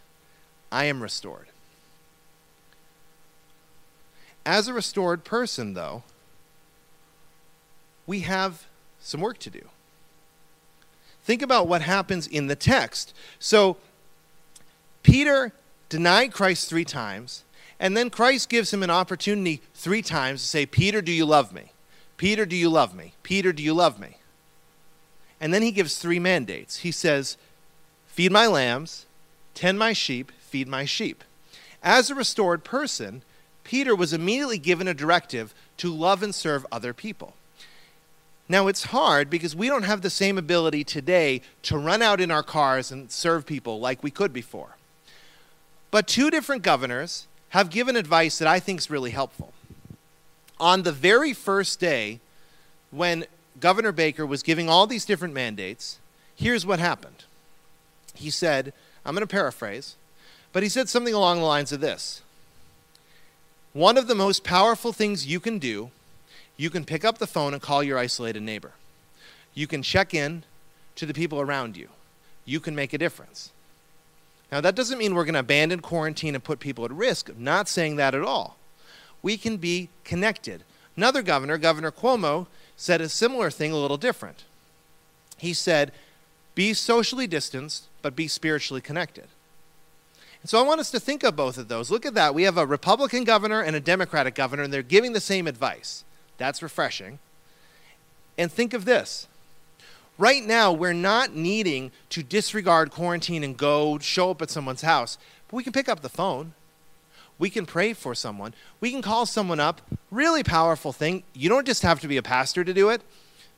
I 0.72 0.86
am 0.86 1.02
restored. 1.02 1.51
As 4.46 4.68
a 4.68 4.74
restored 4.74 5.24
person, 5.24 5.74
though, 5.74 6.04
we 8.08 8.22
have 8.22 8.66
some 9.00 9.22
work 9.22 9.38
to 9.40 9.50
do. 9.50 9.68
Think 11.24 11.42
about 11.42 11.68
what 11.68 11.82
happens 11.82 12.28
in 12.28 12.48
the 12.48 12.56
text. 12.56 13.14
So, 13.40 13.78
Peter 15.04 15.54
denied 15.90 16.34
Christ 16.34 16.70
three 16.70 16.86
times, 16.86 17.44
and 17.80 17.96
then 17.96 18.10
Christ 18.10 18.50
gives 18.50 18.74
him 18.74 18.84
an 18.84 18.90
opportunity 18.90 19.62
three 19.74 20.02
times 20.02 20.42
to 20.42 20.48
say, 20.48 20.66
Peter, 20.66 21.02
do 21.02 21.12
you 21.12 21.26
love 21.26 21.54
me? 21.54 21.72
Peter, 22.18 22.46
do 22.46 22.56
you 22.56 22.70
love 22.70 22.96
me? 22.96 23.14
Peter, 23.24 23.52
do 23.52 23.64
you 23.64 23.74
love 23.74 24.00
me? 24.00 24.18
And 25.40 25.54
then 25.54 25.64
he 25.64 25.72
gives 25.72 25.98
three 25.98 26.20
mandates. 26.20 26.78
He 26.78 26.92
says, 26.92 27.38
Feed 28.06 28.32
my 28.32 28.46
lambs, 28.46 29.06
tend 29.56 29.80
my 29.80 29.94
sheep, 29.94 30.32
feed 30.40 30.68
my 30.68 30.86
sheep. 30.86 31.24
As 31.82 32.10
a 32.10 32.16
restored 32.16 32.64
person, 32.64 33.24
Peter 33.72 33.96
was 33.96 34.12
immediately 34.12 34.58
given 34.58 34.86
a 34.86 34.94
directive 34.94 35.54
to 35.78 35.94
love 35.94 36.22
and 36.22 36.36
serve 36.36 36.66
other 36.74 36.94
people. 36.94 37.36
Now, 38.50 38.68
it's 38.68 38.88
hard 38.88 39.30
because 39.30 39.56
we 39.56 39.68
don't 39.68 39.84
have 39.84 40.02
the 40.02 40.10
same 40.10 40.38
ability 40.38 40.84
today 40.84 41.42
to 41.64 41.78
run 41.78 42.02
out 42.02 42.20
in 42.20 42.32
our 42.32 42.44
cars 42.44 42.92
and 42.92 43.10
serve 43.10 43.46
people 43.46 43.80
like 43.80 44.04
we 44.04 44.12
could 44.12 44.34
before. 44.34 44.76
But 45.90 46.06
two 46.06 46.30
different 46.30 46.64
governors 46.64 47.28
have 47.52 47.70
given 47.70 47.96
advice 47.96 48.38
that 48.40 48.48
I 48.50 48.60
think 48.60 48.80
is 48.82 48.90
really 48.90 49.12
helpful. 49.12 49.54
On 50.60 50.84
the 50.84 50.92
very 50.92 51.32
first 51.32 51.80
day, 51.80 52.20
when 52.90 53.24
Governor 53.62 53.94
Baker 53.94 54.26
was 54.26 54.44
giving 54.44 54.68
all 54.68 54.86
these 54.86 55.06
different 55.06 55.34
mandates, 55.34 55.98
here's 56.36 56.66
what 56.66 56.80
happened. 56.80 57.24
He 58.16 58.32
said, 58.32 58.74
I'm 59.06 59.16
going 59.16 59.26
to 59.26 59.34
paraphrase, 59.34 59.96
but 60.52 60.62
he 60.62 60.68
said 60.68 60.90
something 60.90 61.14
along 61.14 61.40
the 61.40 61.46
lines 61.46 61.72
of 61.72 61.80
this 61.80 62.22
one 63.74 63.98
of 63.98 64.08
the 64.08 64.16
most 64.16 64.44
powerful 64.44 64.92
things 64.92 65.26
you 65.26 65.40
can 65.40 65.58
do, 65.58 65.92
you 66.58 66.70
can 66.70 66.86
pick 66.86 67.06
up 67.06 67.18
the 67.18 67.28
phone 67.28 67.54
and 67.54 67.62
call 67.62 67.82
your 67.82 67.98
isolated 67.98 68.44
neighbor. 68.44 68.74
You 69.54 69.68
can 69.68 69.82
check 69.82 70.14
in 70.14 70.44
to 70.96 71.06
the 71.06 71.14
people 71.14 71.40
around 71.40 71.78
you. 71.78 71.90
You 72.46 72.60
can 72.60 72.76
make 72.76 72.94
a 72.94 72.98
difference. 72.98 73.52
Now, 74.52 74.60
that 74.62 74.76
doesn't 74.76 74.98
mean 74.98 75.16
we're 75.16 75.24
going 75.24 75.36
to 75.36 75.40
abandon 75.40 75.80
quarantine 75.80 76.36
and 76.36 76.44
put 76.44 76.60
people 76.60 76.84
at 76.84 76.92
risk. 76.92 77.30
I'm 77.30 77.44
not 77.44 77.70
saying 77.70 77.96
that 77.96 78.14
at 78.14 78.22
all. 78.22 78.58
We 79.22 79.38
can 79.38 79.58
be 79.58 79.90
connected. 80.04 80.64
Another 80.98 81.22
governor, 81.22 81.58
Governor 81.58 81.92
Cuomo, 81.92 82.48
said 82.76 83.00
a 83.00 83.08
similar 83.08 83.50
thing 83.50 83.72
a 83.72 83.78
little 83.78 83.98
different. 83.98 84.44
He 85.38 85.54
said, 85.54 85.92
Be 86.54 86.74
socially 86.74 87.28
distanced, 87.28 87.86
but 88.02 88.16
be 88.16 88.28
spiritually 88.28 88.82
connected. 88.82 89.28
And 90.42 90.50
so 90.50 90.60
I 90.60 90.68
want 90.68 90.80
us 90.80 90.92
to 90.92 91.00
think 91.00 91.24
of 91.24 91.36
both 91.36 91.58
of 91.58 91.68
those. 91.68 91.92
Look 91.92 92.06
at 92.06 92.16
that. 92.16 92.34
We 92.34 92.44
have 92.44 92.58
a 92.58 92.66
Republican 92.66 93.24
governor 93.24 93.62
and 93.62 93.76
a 93.76 93.80
Democratic 93.80 94.34
governor, 94.34 94.64
and 94.64 94.74
they're 94.74 94.82
giving 94.82 95.14
the 95.14 95.20
same 95.20 95.48
advice. 95.48 96.04
That's 96.38 96.64
refreshing. 96.64 97.20
And 98.38 98.52
think 98.52 98.74
of 98.74 98.86
this. 98.86 99.28
Right 100.18 100.44
now, 100.44 100.72
we're 100.72 100.94
not 100.94 101.36
needing 101.36 101.92
to 102.10 102.24
disregard 102.24 102.92
quarantine 102.92 103.44
and 103.44 103.58
go 103.58 104.00
show 104.00 104.32
up 104.32 104.42
at 104.42 104.50
someone's 104.50 104.82
house, 104.82 105.18
but 105.48 105.58
we 105.58 105.64
can 105.64 105.74
pick 105.74 105.90
up 105.90 106.02
the 106.02 106.10
phone. 106.10 106.54
We 107.38 107.50
can 107.50 107.66
pray 107.66 107.94
for 107.94 108.14
someone. 108.14 108.54
We 108.80 108.92
can 108.92 109.02
call 109.02 109.26
someone 109.26 109.60
up. 109.60 109.82
Really 110.12 110.44
powerful 110.44 110.92
thing. 110.92 111.24
You 111.34 111.50
don't 111.50 111.66
just 111.66 111.82
have 111.82 112.00
to 112.02 112.08
be 112.08 112.18
a 112.18 112.22
pastor 112.22 112.64
to 112.64 112.74
do 112.74 112.90
it. 112.90 113.02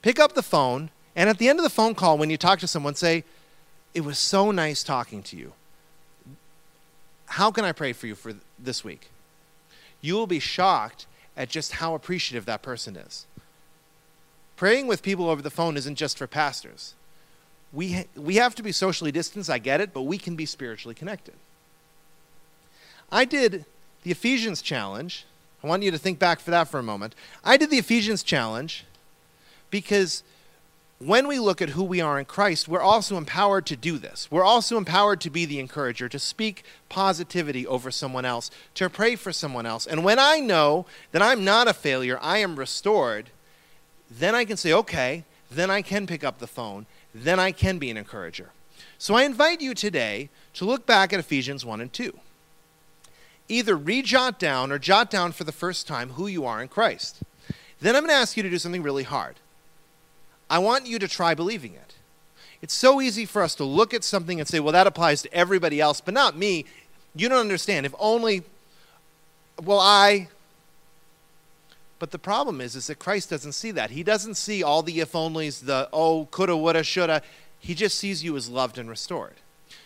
Pick 0.01 0.19
up 0.19 0.33
the 0.33 0.43
phone, 0.43 0.89
and 1.15 1.29
at 1.29 1.37
the 1.37 1.49
end 1.49 1.59
of 1.59 1.63
the 1.63 1.69
phone 1.69 1.95
call, 1.95 2.17
when 2.17 2.29
you 2.29 2.37
talk 2.37 2.59
to 2.59 2.67
someone, 2.67 2.95
say, 2.95 3.23
It 3.93 4.01
was 4.01 4.17
so 4.17 4.51
nice 4.51 4.83
talking 4.83 5.21
to 5.23 5.37
you. 5.37 5.53
How 7.33 7.49
can 7.49 7.65
I 7.65 7.71
pray 7.71 7.93
for 7.93 8.05
you 8.05 8.13
for 8.13 8.35
this 8.59 8.83
week? 8.83 9.09
You 10.01 10.13
will 10.13 10.27
be 10.27 10.37
shocked 10.37 11.07
at 11.35 11.49
just 11.49 11.73
how 11.73 11.95
appreciative 11.95 12.45
that 12.45 12.61
person 12.61 12.95
is. 12.95 13.25
Praying 14.55 14.85
with 14.85 15.01
people 15.01 15.27
over 15.27 15.41
the 15.41 15.49
phone 15.49 15.75
isn't 15.75 15.95
just 15.95 16.19
for 16.19 16.27
pastors. 16.27 16.93
We, 17.71 17.93
ha- 17.93 18.07
we 18.15 18.35
have 18.35 18.53
to 18.53 18.61
be 18.61 18.71
socially 18.71 19.11
distanced, 19.11 19.49
I 19.49 19.57
get 19.57 19.81
it, 19.81 19.95
but 19.95 20.03
we 20.03 20.19
can 20.19 20.35
be 20.35 20.45
spiritually 20.45 20.93
connected. 20.93 21.33
I 23.11 23.25
did 23.25 23.65
the 24.03 24.11
Ephesians 24.11 24.61
challenge. 24.61 25.25
I 25.63 25.67
want 25.67 25.81
you 25.81 25.89
to 25.89 25.97
think 25.97 26.19
back 26.19 26.39
for 26.39 26.51
that 26.51 26.67
for 26.67 26.77
a 26.77 26.83
moment. 26.83 27.15
I 27.43 27.57
did 27.57 27.71
the 27.71 27.79
Ephesians 27.79 28.21
challenge 28.21 28.85
because 29.71 30.21
when 31.05 31.27
we 31.27 31.39
look 31.39 31.61
at 31.61 31.69
who 31.69 31.83
we 31.83 32.01
are 32.01 32.19
in 32.19 32.25
Christ, 32.25 32.67
we're 32.67 32.81
also 32.81 33.17
empowered 33.17 33.65
to 33.67 33.75
do 33.75 33.97
this. 33.97 34.29
We're 34.31 34.43
also 34.43 34.77
empowered 34.77 35.21
to 35.21 35.29
be 35.29 35.45
the 35.45 35.59
encourager, 35.59 36.07
to 36.09 36.19
speak 36.19 36.63
positivity 36.89 37.67
over 37.67 37.91
someone 37.91 38.25
else, 38.25 38.49
to 38.75 38.89
pray 38.89 39.15
for 39.15 39.33
someone 39.33 39.65
else. 39.65 39.85
And 39.85 40.03
when 40.03 40.19
I 40.19 40.39
know 40.39 40.85
that 41.11 41.21
I'm 41.21 41.43
not 41.43 41.67
a 41.67 41.73
failure, 41.73 42.19
I 42.21 42.37
am 42.37 42.57
restored, 42.57 43.31
then 44.09 44.35
I 44.35 44.45
can 44.45 44.57
say, 44.57 44.71
okay, 44.71 45.23
then 45.51 45.69
I 45.69 45.81
can 45.81 46.07
pick 46.07 46.23
up 46.23 46.39
the 46.39 46.47
phone, 46.47 46.85
then 47.13 47.39
I 47.39 47.51
can 47.51 47.79
be 47.79 47.91
an 47.91 47.97
encourager. 47.97 48.51
So 48.97 49.15
I 49.15 49.23
invite 49.23 49.61
you 49.61 49.73
today 49.73 50.29
to 50.53 50.65
look 50.65 50.85
back 50.85 51.11
at 51.11 51.19
Ephesians 51.19 51.65
1 51.65 51.81
and 51.81 51.91
2. 51.91 52.17
Either 53.49 53.75
re 53.75 54.01
jot 54.01 54.39
down 54.39 54.71
or 54.71 54.79
jot 54.79 55.11
down 55.11 55.31
for 55.31 55.43
the 55.43 55.51
first 55.51 55.87
time 55.87 56.11
who 56.11 56.27
you 56.27 56.45
are 56.45 56.61
in 56.61 56.69
Christ. 56.69 57.21
Then 57.81 57.95
I'm 57.95 58.03
going 58.03 58.11
to 58.11 58.21
ask 58.21 58.37
you 58.37 58.43
to 58.43 58.49
do 58.49 58.57
something 58.57 58.81
really 58.81 59.03
hard. 59.03 59.35
I 60.53 60.59
want 60.59 60.85
you 60.85 60.99
to 60.99 61.07
try 61.07 61.33
believing 61.33 61.73
it. 61.73 61.95
It's 62.61 62.75
so 62.75 63.01
easy 63.01 63.25
for 63.25 63.41
us 63.41 63.55
to 63.55 63.63
look 63.63 63.91
at 63.91 64.03
something 64.03 64.39
and 64.39 64.47
say, 64.47 64.59
well, 64.59 64.73
that 64.73 64.85
applies 64.85 65.23
to 65.23 65.33
everybody 65.33 65.81
else, 65.81 65.99
but 65.99 66.13
not 66.13 66.37
me. 66.37 66.65
You 67.15 67.27
don't 67.27 67.39
understand. 67.39 67.87
If 67.87 67.95
only, 67.97 68.43
well, 69.63 69.79
I. 69.79 70.27
But 71.97 72.11
the 72.11 72.19
problem 72.19 72.61
is, 72.61 72.75
is 72.75 72.85
that 72.85 72.99
Christ 72.99 73.31
doesn't 73.31 73.53
see 73.53 73.71
that. 73.71 73.89
He 73.89 74.03
doesn't 74.03 74.35
see 74.35 74.61
all 74.61 74.83
the 74.83 74.99
if 74.99 75.13
onlys, 75.13 75.65
the 75.65 75.89
oh, 75.91 76.27
coulda, 76.29 76.55
woulda, 76.55 76.83
shoulda. 76.83 77.23
He 77.59 77.73
just 77.73 77.97
sees 77.97 78.23
you 78.23 78.37
as 78.37 78.47
loved 78.47 78.77
and 78.77 78.87
restored. 78.87 79.37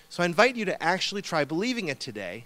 So 0.10 0.22
I 0.22 0.26
invite 0.26 0.58
you 0.58 0.66
to 0.66 0.84
actually 0.84 1.22
try 1.22 1.46
believing 1.46 1.88
it 1.88 2.02
today 2.02 2.44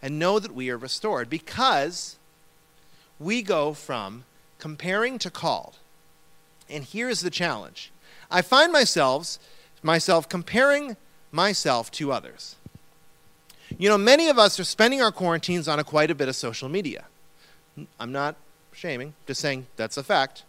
and 0.00 0.18
know 0.18 0.38
that 0.38 0.54
we 0.54 0.70
are 0.70 0.78
restored 0.78 1.28
because 1.28 2.16
we 3.20 3.42
go 3.42 3.74
from 3.74 4.24
comparing 4.58 5.18
to 5.18 5.30
called. 5.30 5.76
And 6.68 6.84
here's 6.84 7.20
the 7.20 7.30
challenge. 7.30 7.90
I 8.30 8.42
find 8.42 8.72
myself 8.72 9.38
myself 9.82 10.28
comparing 10.28 10.96
myself 11.30 11.90
to 11.92 12.12
others. 12.12 12.56
You 13.78 13.88
know, 13.88 13.98
many 13.98 14.28
of 14.28 14.38
us 14.38 14.60
are 14.60 14.64
spending 14.64 15.02
our 15.02 15.12
quarantines 15.12 15.66
on 15.66 15.78
a 15.78 15.84
quite 15.84 16.10
a 16.10 16.14
bit 16.14 16.28
of 16.28 16.36
social 16.36 16.68
media. 16.68 17.04
I'm 17.98 18.12
not 18.12 18.36
shaming, 18.72 19.14
just 19.26 19.40
saying 19.40 19.66
that's 19.76 19.96
a 19.96 20.04
fact. 20.04 20.44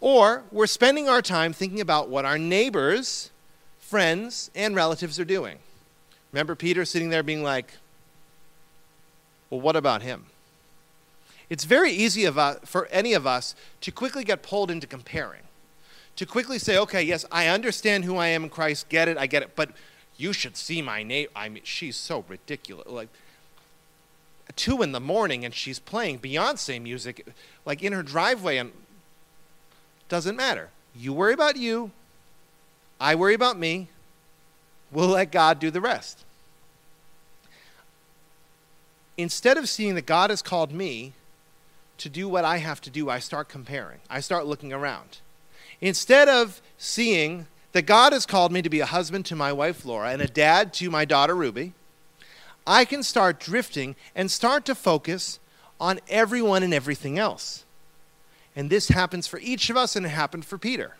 Or 0.00 0.42
we're 0.50 0.66
spending 0.66 1.08
our 1.08 1.22
time 1.22 1.52
thinking 1.52 1.80
about 1.80 2.08
what 2.08 2.24
our 2.24 2.38
neighbors, 2.38 3.30
friends, 3.78 4.50
and 4.54 4.74
relatives 4.74 5.18
are 5.20 5.24
doing. 5.24 5.58
Remember 6.32 6.54
Peter 6.54 6.84
sitting 6.84 7.10
there 7.10 7.22
being 7.22 7.42
like, 7.42 7.74
well, 9.48 9.60
what 9.60 9.76
about 9.76 10.02
him? 10.02 10.26
It's 11.54 11.62
very 11.62 11.92
easy 11.92 12.28
for 12.64 12.86
any 12.86 13.12
of 13.12 13.28
us 13.28 13.54
to 13.82 13.92
quickly 13.92 14.24
get 14.24 14.42
pulled 14.42 14.72
into 14.72 14.88
comparing, 14.88 15.42
to 16.16 16.26
quickly 16.26 16.58
say, 16.58 16.76
okay, 16.78 17.00
yes, 17.00 17.24
I 17.30 17.46
understand 17.46 18.04
who 18.04 18.16
I 18.16 18.26
am 18.26 18.42
in 18.42 18.50
Christ, 18.50 18.88
get 18.88 19.06
it, 19.06 19.16
I 19.16 19.28
get 19.28 19.44
it, 19.44 19.54
but 19.54 19.70
you 20.16 20.32
should 20.32 20.56
see 20.56 20.82
my 20.82 21.04
name. 21.04 21.28
I 21.36 21.48
mean, 21.48 21.62
she's 21.62 21.94
so 21.94 22.24
ridiculous. 22.26 22.88
Like, 22.88 23.08
two 24.56 24.82
in 24.82 24.90
the 24.90 24.98
morning 24.98 25.44
and 25.44 25.54
she's 25.54 25.78
playing 25.78 26.18
Beyonce 26.18 26.82
music, 26.82 27.24
like 27.64 27.84
in 27.84 27.92
her 27.92 28.02
driveway, 28.02 28.56
and 28.56 28.72
doesn't 30.08 30.34
matter. 30.34 30.70
You 30.92 31.12
worry 31.12 31.34
about 31.34 31.56
you, 31.56 31.92
I 33.00 33.14
worry 33.14 33.34
about 33.34 33.56
me. 33.56 33.86
We'll 34.90 35.10
let 35.10 35.30
God 35.30 35.60
do 35.60 35.70
the 35.70 35.80
rest. 35.80 36.24
instead 39.16 39.56
of 39.56 39.68
seeing 39.68 39.94
that 39.94 40.06
God 40.06 40.30
has 40.30 40.42
called 40.42 40.72
me 40.72 41.12
to 41.98 42.08
do 42.08 42.28
what 42.28 42.44
I 42.44 42.58
have 42.58 42.80
to 42.82 42.90
do, 42.90 43.08
I 43.08 43.18
start 43.18 43.48
comparing. 43.48 44.00
I 44.10 44.20
start 44.20 44.46
looking 44.46 44.72
around. 44.72 45.18
Instead 45.80 46.28
of 46.28 46.60
seeing 46.78 47.46
that 47.72 47.82
God 47.82 48.12
has 48.12 48.26
called 48.26 48.52
me 48.52 48.62
to 48.62 48.70
be 48.70 48.80
a 48.80 48.86
husband 48.86 49.26
to 49.26 49.36
my 49.36 49.52
wife 49.52 49.84
Laura 49.84 50.10
and 50.10 50.22
a 50.22 50.28
dad 50.28 50.72
to 50.74 50.90
my 50.90 51.04
daughter 51.04 51.34
Ruby, 51.34 51.72
I 52.66 52.84
can 52.84 53.02
start 53.02 53.40
drifting 53.40 53.96
and 54.14 54.30
start 54.30 54.64
to 54.66 54.74
focus 54.74 55.38
on 55.80 56.00
everyone 56.08 56.62
and 56.62 56.72
everything 56.72 57.18
else. 57.18 57.64
And 58.56 58.70
this 58.70 58.88
happens 58.88 59.26
for 59.26 59.38
each 59.40 59.68
of 59.68 59.76
us, 59.76 59.96
and 59.96 60.06
it 60.06 60.10
happened 60.10 60.44
for 60.44 60.56
Peter. 60.58 60.96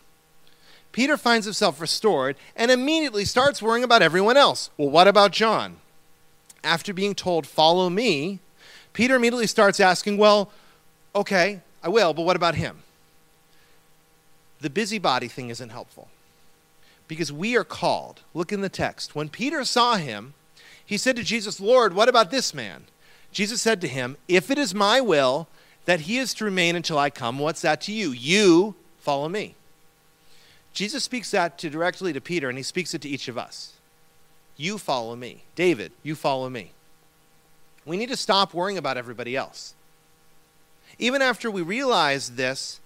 Peter 0.92 1.16
finds 1.16 1.46
himself 1.46 1.80
restored 1.80 2.36
and 2.54 2.70
immediately 2.70 3.24
starts 3.24 3.62
worrying 3.62 3.84
about 3.84 4.02
everyone 4.02 4.36
else. 4.36 4.70
Well, 4.76 4.90
what 4.90 5.08
about 5.08 5.32
John? 5.32 5.76
After 6.62 6.92
being 6.92 7.14
told, 7.14 7.46
Follow 7.46 7.90
me, 7.90 8.40
Peter 8.92 9.16
immediately 9.16 9.46
starts 9.46 9.80
asking, 9.80 10.18
Well, 10.18 10.50
okay, 11.14 11.60
I 11.82 11.88
will, 11.88 12.14
but 12.14 12.22
what 12.22 12.36
about 12.36 12.54
him? 12.54 12.78
The 14.60 14.70
busybody 14.70 15.28
thing 15.28 15.50
isn't 15.50 15.70
helpful 15.70 16.08
because 17.08 17.32
we 17.32 17.56
are 17.56 17.64
called. 17.64 18.22
Look 18.32 18.52
in 18.52 18.60
the 18.60 18.68
text. 18.68 19.14
When 19.14 19.28
Peter 19.28 19.64
saw 19.64 19.96
him, 19.96 20.34
he 20.84 20.96
said 20.96 21.16
to 21.16 21.22
Jesus, 21.22 21.60
Lord, 21.60 21.94
what 21.94 22.08
about 22.08 22.30
this 22.30 22.54
man? 22.54 22.84
Jesus 23.32 23.60
said 23.60 23.80
to 23.80 23.88
him, 23.88 24.16
If 24.28 24.50
it 24.50 24.58
is 24.58 24.74
my 24.74 25.00
will 25.00 25.48
that 25.84 26.00
he 26.00 26.18
is 26.18 26.32
to 26.34 26.44
remain 26.44 26.76
until 26.76 26.98
I 26.98 27.10
come, 27.10 27.38
what's 27.38 27.62
that 27.62 27.80
to 27.82 27.92
you? 27.92 28.10
You 28.10 28.74
follow 29.00 29.28
me. 29.28 29.54
Jesus 30.72 31.04
speaks 31.04 31.30
that 31.30 31.58
to 31.58 31.70
directly 31.70 32.12
to 32.12 32.20
Peter, 32.20 32.48
and 32.48 32.58
he 32.58 32.64
speaks 32.64 32.94
it 32.94 33.02
to 33.02 33.08
each 33.08 33.28
of 33.28 33.38
us. 33.38 33.74
You 34.56 34.78
follow 34.78 35.14
me. 35.14 35.44
David, 35.54 35.92
you 36.02 36.14
follow 36.14 36.48
me. 36.48 36.72
We 37.84 37.96
need 37.96 38.08
to 38.08 38.16
stop 38.16 38.54
worrying 38.54 38.78
about 38.78 38.96
everybody 38.96 39.36
else. 39.36 39.74
Even 40.98 41.22
after 41.22 41.50
we 41.50 41.62
realize 41.62 42.30
this, 42.30 42.80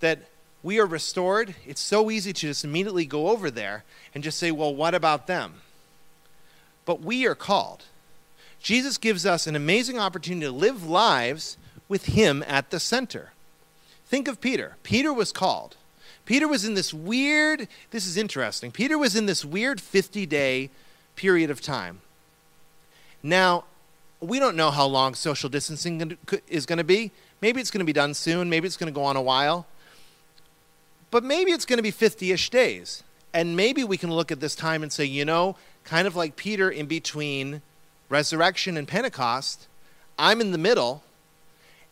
that 0.00 0.20
we 0.62 0.78
are 0.78 0.86
restored, 0.86 1.54
it's 1.66 1.80
so 1.80 2.10
easy 2.10 2.32
to 2.32 2.48
just 2.48 2.64
immediately 2.64 3.06
go 3.06 3.28
over 3.28 3.50
there 3.50 3.84
and 4.14 4.24
just 4.24 4.38
say, 4.38 4.50
well, 4.50 4.74
what 4.74 4.94
about 4.94 5.26
them? 5.26 5.54
But 6.84 7.00
we 7.00 7.26
are 7.26 7.34
called. 7.34 7.84
Jesus 8.60 8.98
gives 8.98 9.24
us 9.24 9.46
an 9.46 9.54
amazing 9.54 9.98
opportunity 9.98 10.46
to 10.46 10.52
live 10.52 10.88
lives 10.88 11.56
with 11.88 12.06
Him 12.06 12.44
at 12.46 12.70
the 12.70 12.80
center. 12.80 13.32
Think 14.06 14.26
of 14.26 14.40
Peter. 14.40 14.76
Peter 14.82 15.12
was 15.12 15.32
called. 15.32 15.76
Peter 16.24 16.48
was 16.48 16.64
in 16.64 16.74
this 16.74 16.92
weird, 16.92 17.68
this 17.90 18.06
is 18.06 18.16
interesting. 18.16 18.70
Peter 18.70 18.98
was 18.98 19.16
in 19.16 19.26
this 19.26 19.44
weird 19.44 19.80
50 19.80 20.26
day 20.26 20.70
period 21.16 21.50
of 21.50 21.60
time. 21.60 22.00
Now, 23.22 23.64
we 24.20 24.38
don't 24.38 24.56
know 24.56 24.70
how 24.70 24.86
long 24.86 25.14
social 25.14 25.48
distancing 25.48 26.18
is 26.48 26.66
going 26.66 26.78
to 26.78 26.84
be. 26.84 27.12
Maybe 27.40 27.60
it's 27.60 27.70
going 27.70 27.80
to 27.80 27.84
be 27.84 27.92
done 27.92 28.14
soon. 28.14 28.50
Maybe 28.50 28.66
it's 28.66 28.76
going 28.76 28.92
to 28.92 28.94
go 28.94 29.04
on 29.04 29.16
a 29.16 29.22
while. 29.22 29.66
But 31.10 31.24
maybe 31.24 31.52
it's 31.52 31.64
going 31.64 31.78
to 31.78 31.82
be 31.82 31.90
50 31.90 32.32
ish 32.32 32.50
days. 32.50 33.02
And 33.32 33.56
maybe 33.56 33.84
we 33.84 33.96
can 33.96 34.10
look 34.10 34.32
at 34.32 34.40
this 34.40 34.54
time 34.54 34.82
and 34.82 34.92
say, 34.92 35.04
you 35.04 35.24
know, 35.24 35.56
kind 35.84 36.06
of 36.06 36.16
like 36.16 36.36
Peter 36.36 36.70
in 36.70 36.86
between 36.86 37.62
resurrection 38.08 38.76
and 38.76 38.88
Pentecost, 38.88 39.66
I'm 40.18 40.40
in 40.40 40.52
the 40.52 40.58
middle 40.58 41.02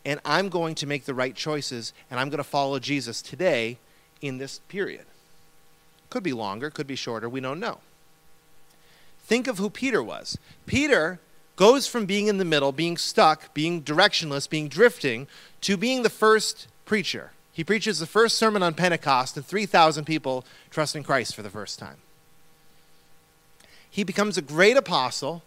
and 0.05 0.19
I'm 0.25 0.49
going 0.49 0.75
to 0.75 0.87
make 0.87 1.05
the 1.05 1.13
right 1.13 1.35
choices 1.35 1.93
and 2.09 2.19
I'm 2.19 2.29
going 2.29 2.37
to 2.37 2.43
follow 2.43 2.79
Jesus 2.79 3.21
today 3.21 3.77
in 4.21 4.37
this 4.37 4.59
period. 4.67 5.05
Could 6.09 6.23
be 6.23 6.33
longer, 6.33 6.69
could 6.69 6.87
be 6.87 6.95
shorter, 6.95 7.29
we 7.29 7.39
don't 7.39 7.59
know. 7.59 7.79
Think 9.23 9.47
of 9.47 9.57
who 9.57 9.69
Peter 9.69 10.01
was. 10.01 10.37
Peter 10.65 11.19
goes 11.57 11.87
from 11.87 12.05
being 12.05 12.27
in 12.27 12.37
the 12.37 12.45
middle, 12.45 12.71
being 12.71 12.95
stuck, 12.95 13.53
being 13.53 13.81
directionless, 13.81 14.49
being 14.49 14.69
drifting, 14.69 15.27
to 15.61 15.75
being 15.75 16.03
the 16.03 16.09
first 16.09 16.67
preacher. 16.85 17.31
He 17.51 17.63
preaches 17.63 17.99
the 17.99 18.05
first 18.05 18.37
sermon 18.37 18.63
on 18.63 18.75
Pentecost, 18.75 19.35
and 19.35 19.45
3,000 19.45 20.05
people 20.05 20.45
trust 20.69 20.95
in 20.95 21.03
Christ 21.03 21.35
for 21.35 21.41
the 21.41 21.49
first 21.49 21.79
time. 21.79 21.97
He 23.89 24.03
becomes 24.03 24.37
a 24.37 24.43
great 24.43 24.77
apostle, 24.77 25.41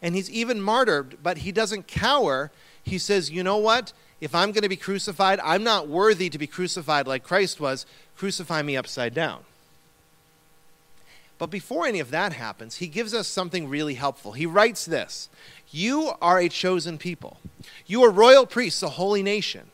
and 0.00 0.14
he's 0.14 0.30
even 0.30 0.62
martyred, 0.62 1.18
but 1.22 1.38
he 1.38 1.52
doesn't 1.52 1.86
cower. 1.86 2.50
He 2.82 2.96
says, 2.98 3.30
You 3.30 3.42
know 3.42 3.58
what? 3.58 3.92
If 4.22 4.34
I'm 4.34 4.52
going 4.52 4.62
to 4.62 4.68
be 4.70 4.76
crucified, 4.76 5.38
I'm 5.44 5.62
not 5.62 5.88
worthy 5.88 6.30
to 6.30 6.38
be 6.38 6.46
crucified 6.46 7.06
like 7.06 7.22
Christ 7.22 7.60
was. 7.60 7.84
Crucify 8.16 8.62
me 8.62 8.76
upside 8.76 9.12
down. 9.12 9.44
But 11.40 11.48
before 11.50 11.86
any 11.86 12.00
of 12.00 12.10
that 12.10 12.34
happens, 12.34 12.76
he 12.76 12.86
gives 12.86 13.14
us 13.14 13.26
something 13.26 13.66
really 13.66 13.94
helpful. 13.94 14.32
He 14.32 14.44
writes 14.44 14.84
this 14.84 15.30
You 15.70 16.12
are 16.20 16.38
a 16.38 16.50
chosen 16.50 16.98
people, 16.98 17.38
you 17.86 18.04
are 18.04 18.10
royal 18.10 18.44
priests, 18.44 18.82
a 18.82 18.90
holy 18.90 19.22
nation. 19.22 19.70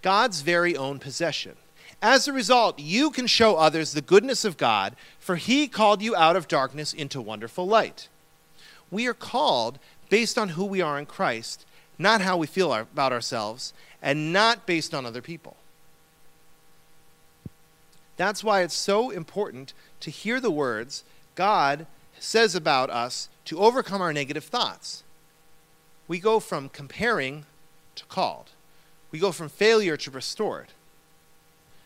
God's 0.00 0.40
very 0.40 0.74
own 0.74 0.98
possession. 0.98 1.56
As 2.00 2.26
a 2.26 2.32
result, 2.32 2.78
you 2.78 3.10
can 3.10 3.26
show 3.26 3.56
others 3.56 3.92
the 3.92 4.00
goodness 4.00 4.42
of 4.44 4.56
God, 4.56 4.96
for 5.18 5.36
He 5.36 5.68
called 5.68 6.00
you 6.00 6.16
out 6.16 6.34
of 6.34 6.48
darkness 6.48 6.94
into 6.94 7.20
wonderful 7.20 7.66
light. 7.66 8.08
We 8.90 9.06
are 9.06 9.14
called 9.14 9.78
based 10.08 10.38
on 10.38 10.50
who 10.50 10.64
we 10.64 10.80
are 10.80 10.98
in 10.98 11.04
Christ, 11.04 11.66
not 11.98 12.22
how 12.22 12.38
we 12.38 12.46
feel 12.46 12.72
about 12.72 13.12
ourselves, 13.12 13.74
and 14.00 14.32
not 14.32 14.66
based 14.66 14.94
on 14.94 15.04
other 15.04 15.22
people. 15.22 15.56
That's 18.16 18.44
why 18.44 18.62
it's 18.62 18.74
so 18.74 19.10
important 19.10 19.72
to 20.00 20.10
hear 20.10 20.40
the 20.40 20.50
words 20.50 21.04
God 21.34 21.86
says 22.18 22.54
about 22.54 22.90
us 22.90 23.28
to 23.46 23.58
overcome 23.58 24.00
our 24.00 24.12
negative 24.12 24.44
thoughts. 24.44 25.02
We 26.06 26.18
go 26.18 26.40
from 26.40 26.68
comparing 26.68 27.44
to 27.96 28.04
called. 28.06 28.50
We 29.10 29.18
go 29.18 29.32
from 29.32 29.48
failure 29.48 29.96
to 29.96 30.10
restored. 30.10 30.68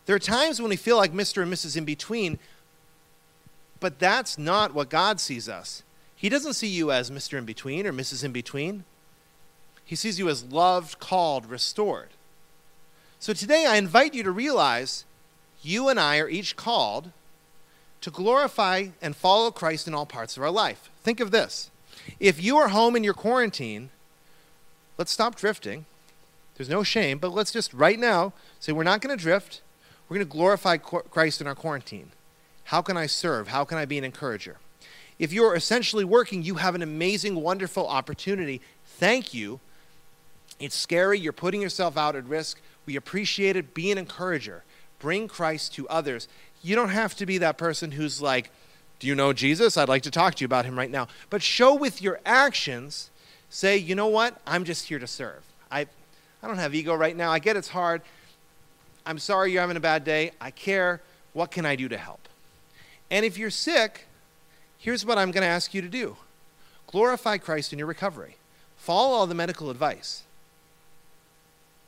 There 0.06 0.16
are 0.16 0.20
times 0.20 0.60
when 0.60 0.70
we 0.70 0.76
feel 0.76 0.96
like 0.96 1.12
Mr. 1.12 1.42
and 1.42 1.52
Mrs. 1.52 1.76
in 1.76 1.84
between, 1.84 2.38
but 3.80 3.98
that's 3.98 4.38
not 4.38 4.74
what 4.74 4.88
God 4.88 5.20
sees 5.20 5.48
us. 5.48 5.82
He 6.16 6.28
doesn't 6.28 6.54
see 6.54 6.66
you 6.66 6.90
as 6.90 7.10
Mr. 7.10 7.38
in 7.38 7.44
between 7.44 7.86
or 7.86 7.92
Mrs. 7.92 8.24
in 8.24 8.32
between. 8.32 8.84
He 9.84 9.94
sees 9.94 10.18
you 10.18 10.28
as 10.28 10.44
loved, 10.44 10.98
called, 10.98 11.46
restored. 11.46 12.08
So 13.20 13.32
today 13.32 13.66
I 13.66 13.76
invite 13.76 14.14
you 14.14 14.22
to 14.22 14.30
realize 14.30 15.04
you 15.62 15.88
and 15.88 15.98
I 15.98 16.18
are 16.18 16.28
each 16.28 16.56
called 16.56 17.10
to 18.00 18.10
glorify 18.10 18.88
and 19.02 19.16
follow 19.16 19.50
Christ 19.50 19.88
in 19.88 19.94
all 19.94 20.06
parts 20.06 20.36
of 20.36 20.42
our 20.42 20.50
life. 20.50 20.90
Think 21.02 21.20
of 21.20 21.30
this. 21.30 21.70
If 22.20 22.42
you 22.42 22.56
are 22.56 22.68
home 22.68 22.96
in 22.96 23.04
your 23.04 23.14
quarantine, 23.14 23.90
let's 24.96 25.12
stop 25.12 25.34
drifting 25.34 25.84
there's 26.58 26.68
no 26.68 26.82
shame, 26.82 27.18
but 27.18 27.32
let's 27.32 27.52
just 27.52 27.72
right 27.72 27.98
now 27.98 28.32
say 28.58 28.72
we're 28.72 28.82
not 28.82 29.00
going 29.00 29.16
to 29.16 29.22
drift. 29.22 29.62
We're 30.08 30.16
going 30.16 30.26
to 30.26 30.32
glorify 30.32 30.76
Christ 30.76 31.40
in 31.40 31.46
our 31.46 31.54
quarantine. 31.54 32.10
How 32.64 32.82
can 32.82 32.96
I 32.96 33.06
serve? 33.06 33.48
How 33.48 33.64
can 33.64 33.78
I 33.78 33.84
be 33.84 33.96
an 33.96 34.04
encourager? 34.04 34.56
If 35.20 35.32
you're 35.32 35.54
essentially 35.54 36.04
working, 36.04 36.42
you 36.42 36.56
have 36.56 36.74
an 36.74 36.82
amazing, 36.82 37.36
wonderful 37.36 37.86
opportunity. 37.86 38.60
Thank 38.84 39.32
you. 39.32 39.60
It's 40.58 40.74
scary. 40.74 41.20
You're 41.20 41.32
putting 41.32 41.62
yourself 41.62 41.96
out 41.96 42.16
at 42.16 42.24
risk. 42.24 42.60
We 42.86 42.96
appreciate 42.96 43.54
it. 43.56 43.72
Be 43.72 43.92
an 43.92 43.98
encourager. 43.98 44.64
Bring 44.98 45.28
Christ 45.28 45.74
to 45.74 45.88
others. 45.88 46.28
You 46.62 46.74
don't 46.74 46.90
have 46.90 47.14
to 47.16 47.26
be 47.26 47.38
that 47.38 47.58
person 47.58 47.92
who's 47.92 48.20
like, 48.20 48.50
Do 48.98 49.06
you 49.06 49.14
know 49.14 49.32
Jesus? 49.32 49.76
I'd 49.76 49.88
like 49.88 50.02
to 50.02 50.10
talk 50.10 50.34
to 50.36 50.40
you 50.42 50.46
about 50.46 50.64
him 50.64 50.78
right 50.78 50.90
now. 50.90 51.08
But 51.30 51.42
show 51.42 51.74
with 51.74 52.02
your 52.02 52.20
actions, 52.26 53.10
say, 53.48 53.76
You 53.76 53.94
know 53.94 54.08
what? 54.08 54.40
I'm 54.46 54.64
just 54.64 54.86
here 54.86 54.98
to 54.98 55.06
serve. 55.06 55.42
I, 55.70 55.86
I 56.42 56.46
don't 56.46 56.58
have 56.58 56.74
ego 56.74 56.94
right 56.94 57.16
now. 57.16 57.30
I 57.30 57.38
get 57.38 57.56
it's 57.56 57.68
hard. 57.68 58.02
I'm 59.06 59.18
sorry 59.18 59.52
you're 59.52 59.62
having 59.62 59.76
a 59.76 59.80
bad 59.80 60.04
day. 60.04 60.32
I 60.40 60.50
care. 60.50 61.00
What 61.32 61.50
can 61.50 61.64
I 61.64 61.76
do 61.76 61.88
to 61.88 61.96
help? 61.96 62.28
And 63.10 63.24
if 63.24 63.38
you're 63.38 63.50
sick, 63.50 64.06
here's 64.76 65.04
what 65.06 65.18
I'm 65.18 65.30
going 65.30 65.42
to 65.42 65.48
ask 65.48 65.74
you 65.74 65.82
to 65.82 65.88
do 65.88 66.16
glorify 66.86 67.36
Christ 67.36 67.72
in 67.72 67.78
your 67.78 67.88
recovery, 67.88 68.36
follow 68.76 69.14
all 69.14 69.26
the 69.26 69.34
medical 69.34 69.70
advice, 69.70 70.22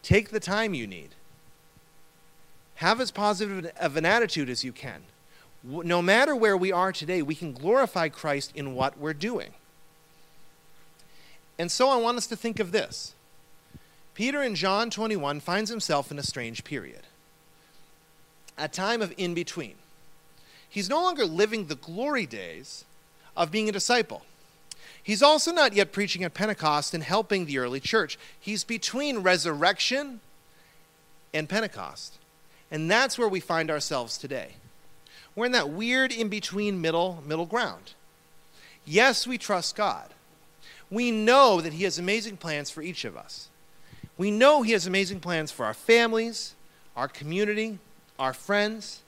take 0.02 0.28
the 0.28 0.40
time 0.40 0.74
you 0.74 0.86
need, 0.86 1.10
have 2.80 2.98
as 2.98 3.10
positive 3.10 3.70
of 3.78 3.96
an 3.98 4.06
attitude 4.06 4.48
as 4.48 4.64
you 4.64 4.72
can. 4.72 5.02
No 5.62 6.00
matter 6.00 6.34
where 6.34 6.56
we 6.56 6.72
are 6.72 6.92
today, 6.92 7.20
we 7.20 7.34
can 7.34 7.52
glorify 7.52 8.08
Christ 8.08 8.52
in 8.54 8.74
what 8.74 8.96
we're 8.96 9.12
doing. 9.12 9.50
And 11.58 11.70
so 11.70 11.90
I 11.90 11.96
want 11.96 12.16
us 12.16 12.26
to 12.28 12.36
think 12.36 12.58
of 12.58 12.72
this 12.72 13.14
Peter 14.14 14.42
in 14.42 14.54
John 14.54 14.88
21 14.88 15.40
finds 15.40 15.68
himself 15.68 16.10
in 16.10 16.18
a 16.18 16.22
strange 16.22 16.64
period, 16.64 17.02
a 18.56 18.66
time 18.66 19.02
of 19.02 19.12
in 19.18 19.34
between. 19.34 19.74
He's 20.66 20.88
no 20.88 21.02
longer 21.02 21.26
living 21.26 21.66
the 21.66 21.74
glory 21.74 22.24
days 22.24 22.86
of 23.36 23.50
being 23.50 23.68
a 23.68 23.72
disciple. 23.72 24.22
He's 25.02 25.22
also 25.22 25.52
not 25.52 25.74
yet 25.74 25.92
preaching 25.92 26.24
at 26.24 26.32
Pentecost 26.32 26.94
and 26.94 27.02
helping 27.02 27.44
the 27.44 27.58
early 27.58 27.80
church. 27.80 28.18
He's 28.40 28.64
between 28.64 29.18
resurrection 29.18 30.20
and 31.34 31.46
Pentecost. 31.46 32.16
And 32.70 32.90
that's 32.90 33.18
where 33.18 33.28
we 33.28 33.40
find 33.40 33.70
ourselves 33.70 34.16
today. 34.16 34.52
We're 35.34 35.46
in 35.46 35.52
that 35.52 35.70
weird 35.70 36.12
in 36.12 36.28
between 36.28 36.80
middle 36.80 37.22
middle 37.26 37.46
ground. 37.46 37.94
Yes, 38.84 39.26
we 39.26 39.38
trust 39.38 39.76
God. 39.76 40.10
we 40.90 41.10
know 41.10 41.60
that 41.60 41.72
He 41.72 41.84
has 41.84 41.98
amazing 41.98 42.36
plans 42.36 42.70
for 42.70 42.82
each 42.82 43.04
of 43.04 43.16
us. 43.16 43.48
We 44.18 44.30
know 44.30 44.62
He 44.62 44.72
has 44.72 44.86
amazing 44.86 45.20
plans 45.20 45.50
for 45.52 45.64
our 45.64 45.74
families, 45.74 46.54
our 46.96 47.08
community, 47.08 47.78
our 48.18 48.32
friends, 48.32 49.00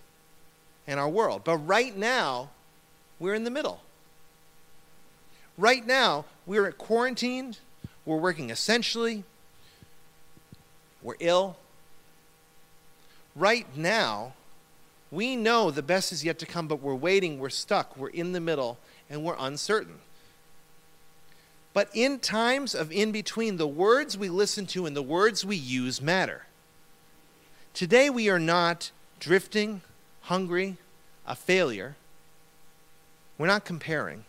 and 0.86 0.98
our 1.00 1.08
world. 1.08 1.42
But 1.44 1.56
right 1.58 1.96
now, 1.96 2.50
we're 3.18 3.34
in 3.34 3.44
the 3.44 3.50
middle. 3.50 3.80
Right 5.58 5.86
now, 5.86 6.24
we're 6.46 6.70
quarantined, 6.72 7.58
we're 8.06 8.16
working 8.16 8.50
essentially, 8.50 9.24
we're 11.02 11.16
ill. 11.20 11.56
Right 13.34 13.66
now, 13.76 14.34
we 15.10 15.36
know 15.36 15.70
the 15.70 15.82
best 15.82 16.12
is 16.12 16.24
yet 16.24 16.38
to 16.40 16.46
come, 16.46 16.68
but 16.68 16.80
we're 16.80 16.94
waiting, 16.94 17.38
we're 17.38 17.50
stuck, 17.50 17.96
we're 17.96 18.08
in 18.08 18.32
the 18.32 18.40
middle, 18.40 18.78
and 19.08 19.24
we're 19.24 19.36
uncertain. 19.38 19.98
But 21.74 21.88
in 21.94 22.18
times 22.18 22.74
of 22.74 22.92
in 22.92 23.12
between, 23.12 23.56
the 23.56 23.66
words 23.66 24.18
we 24.18 24.28
listen 24.28 24.66
to 24.68 24.86
and 24.86 24.96
the 24.96 25.02
words 25.02 25.44
we 25.44 25.56
use 25.56 26.02
matter. 26.02 26.46
Today, 27.72 28.10
we 28.10 28.28
are 28.28 28.38
not 28.38 28.90
drifting, 29.18 29.80
hungry, 30.22 30.76
a 31.26 31.34
failure. 31.34 31.96
We're 33.38 33.46
not 33.46 33.64
comparing. 33.64 34.24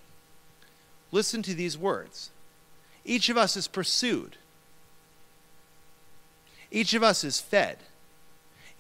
Listen 1.12 1.42
to 1.44 1.54
these 1.54 1.78
words. 1.78 2.30
Each 3.04 3.28
of 3.28 3.38
us 3.38 3.58
is 3.58 3.68
pursued. 3.68 4.38
Each 6.72 6.94
of 6.94 7.04
us 7.04 7.24
is 7.24 7.40
fed. 7.40 7.78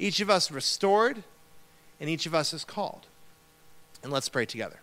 Each 0.03 0.19
of 0.19 0.29
us 0.29 0.51
restored 0.51 1.23
and 1.97 2.09
each 2.09 2.25
of 2.25 2.35
us 2.35 2.53
is 2.53 2.65
called. 2.65 3.05
And 4.03 4.11
let's 4.11 4.27
pray 4.27 4.45
together. 4.45 4.81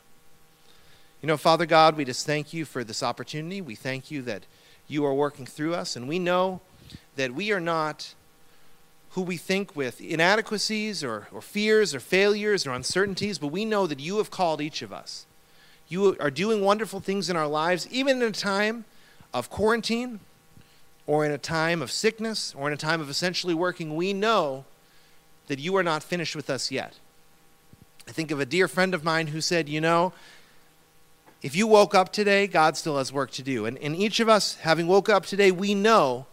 You 1.21 1.27
know, 1.27 1.37
Father 1.37 1.67
God, 1.67 1.95
we 1.95 2.07
just 2.07 2.25
thank 2.25 2.55
you 2.55 2.65
for 2.65 2.83
this 2.85 3.03
opportunity. 3.03 3.61
We 3.61 3.75
thank 3.75 4.11
you 4.11 4.23
that 4.23 4.45
you 4.89 5.05
are 5.05 5.13
working 5.13 5.45
through 5.45 5.75
us, 5.75 5.95
and 5.95 6.09
we 6.09 6.19
know 6.19 6.63
that 7.17 7.35
we 7.35 7.53
are 7.53 7.61
not 7.61 8.15
who 9.11 9.21
we 9.21 9.37
think 9.37 9.77
with 9.77 10.01
inadequacies 10.01 11.05
or, 11.05 11.29
or 11.31 11.43
fears 11.43 11.95
or 11.95 12.01
failures 12.01 12.67
or 12.67 12.71
uncertainties, 12.71 13.39
but 13.39 13.49
we 13.49 13.67
know 13.67 13.87
that 13.87 14.01
you 14.01 14.17
have 14.17 14.31
called 14.31 14.63
each 14.63 14.81
of 14.81 14.91
us. 14.91 15.27
You 15.87 16.17
are 16.19 16.31
doing 16.31 16.63
wonderful 16.63 17.01
things 17.01 17.29
in 17.29 17.37
our 17.37 17.47
lives, 17.47 17.87
even 17.91 18.23
in 18.23 18.29
a 18.29 18.33
time 18.33 18.87
of 19.35 19.51
quarantine 19.51 20.21
or 21.07 21.27
in 21.27 21.31
a 21.31 21.37
time 21.37 21.83
of 21.83 21.93
sickness 21.93 22.55
or 22.57 22.69
in 22.69 22.73
a 22.73 22.79
time 22.79 23.03
of 23.03 23.11
essentially 23.11 23.53
working. 23.53 23.95
We 23.95 24.15
know 24.15 24.65
that 25.51 25.59
you 25.59 25.75
are 25.75 25.83
not 25.83 26.05
finished 26.05 26.37
with 26.37 26.49
us 26.49 26.71
yet. 26.71 26.95
I 28.07 28.13
think 28.13 28.31
of 28.31 28.39
a 28.39 28.47
dear 28.47 28.69
friend 28.69 28.95
of 28.95 29.03
mine 29.03 29.27
who 29.27 29.41
said, 29.41 29.69
You 29.69 29.81
know, 29.81 30.13
if 31.43 31.57
you 31.57 31.67
woke 31.67 31.93
up 31.93 32.13
today, 32.13 32.47
God 32.47 32.77
still 32.77 32.99
has 32.99 33.13
work 33.13 33.33
to 33.33 33.43
do. 33.43 33.67
And, 33.67 33.77
and 33.79 33.97
each 33.97 34.21
of 34.21 34.29
us, 34.29 34.55
having 34.55 34.87
woke 34.87 35.09
up 35.09 35.27
today, 35.27 35.51
we 35.51 35.75
know 35.75 36.27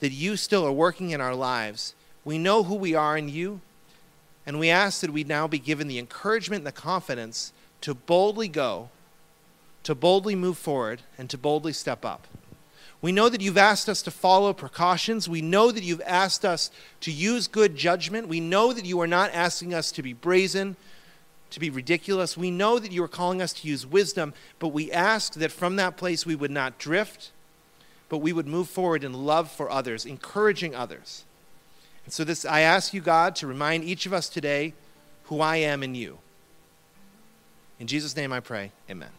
that 0.00 0.10
you 0.10 0.36
still 0.36 0.66
are 0.66 0.72
working 0.72 1.10
in 1.10 1.20
our 1.20 1.36
lives. 1.36 1.94
We 2.24 2.36
know 2.36 2.64
who 2.64 2.74
we 2.74 2.96
are 2.96 3.16
in 3.16 3.28
you. 3.28 3.60
And 4.44 4.58
we 4.58 4.70
ask 4.70 5.02
that 5.02 5.12
we 5.12 5.22
now 5.22 5.46
be 5.46 5.60
given 5.60 5.86
the 5.86 6.00
encouragement 6.00 6.62
and 6.62 6.66
the 6.66 6.72
confidence 6.72 7.52
to 7.82 7.94
boldly 7.94 8.48
go, 8.48 8.88
to 9.84 9.94
boldly 9.94 10.34
move 10.34 10.58
forward, 10.58 11.02
and 11.16 11.30
to 11.30 11.38
boldly 11.38 11.72
step 11.72 12.04
up. 12.04 12.26
We 13.04 13.12
know 13.12 13.28
that 13.28 13.42
you've 13.42 13.58
asked 13.58 13.90
us 13.90 14.00
to 14.00 14.10
follow 14.10 14.54
precautions. 14.54 15.28
We 15.28 15.42
know 15.42 15.70
that 15.70 15.84
you've 15.84 16.00
asked 16.06 16.42
us 16.42 16.70
to 17.02 17.12
use 17.12 17.48
good 17.48 17.76
judgment. 17.76 18.28
We 18.28 18.40
know 18.40 18.72
that 18.72 18.86
you 18.86 18.98
are 19.02 19.06
not 19.06 19.34
asking 19.34 19.74
us 19.74 19.92
to 19.92 20.02
be 20.02 20.14
brazen, 20.14 20.74
to 21.50 21.60
be 21.60 21.68
ridiculous. 21.68 22.34
We 22.34 22.50
know 22.50 22.78
that 22.78 22.92
you 22.92 23.04
are 23.04 23.08
calling 23.08 23.42
us 23.42 23.52
to 23.52 23.68
use 23.68 23.86
wisdom, 23.86 24.32
but 24.58 24.68
we 24.68 24.90
ask 24.90 25.34
that 25.34 25.52
from 25.52 25.76
that 25.76 25.98
place 25.98 26.24
we 26.24 26.34
would 26.34 26.50
not 26.50 26.78
drift, 26.78 27.30
but 28.08 28.22
we 28.22 28.32
would 28.32 28.46
move 28.46 28.70
forward 28.70 29.04
in 29.04 29.12
love 29.12 29.50
for 29.50 29.70
others, 29.70 30.06
encouraging 30.06 30.74
others. 30.74 31.26
And 32.06 32.14
so 32.14 32.24
this 32.24 32.46
I 32.46 32.60
ask 32.60 32.94
you 32.94 33.02
God 33.02 33.36
to 33.36 33.46
remind 33.46 33.84
each 33.84 34.06
of 34.06 34.14
us 34.14 34.30
today 34.30 34.72
who 35.24 35.42
I 35.42 35.56
am 35.56 35.82
in 35.82 35.94
you. 35.94 36.20
In 37.78 37.86
Jesus 37.86 38.16
name 38.16 38.32
I 38.32 38.40
pray. 38.40 38.72
Amen. 38.88 39.10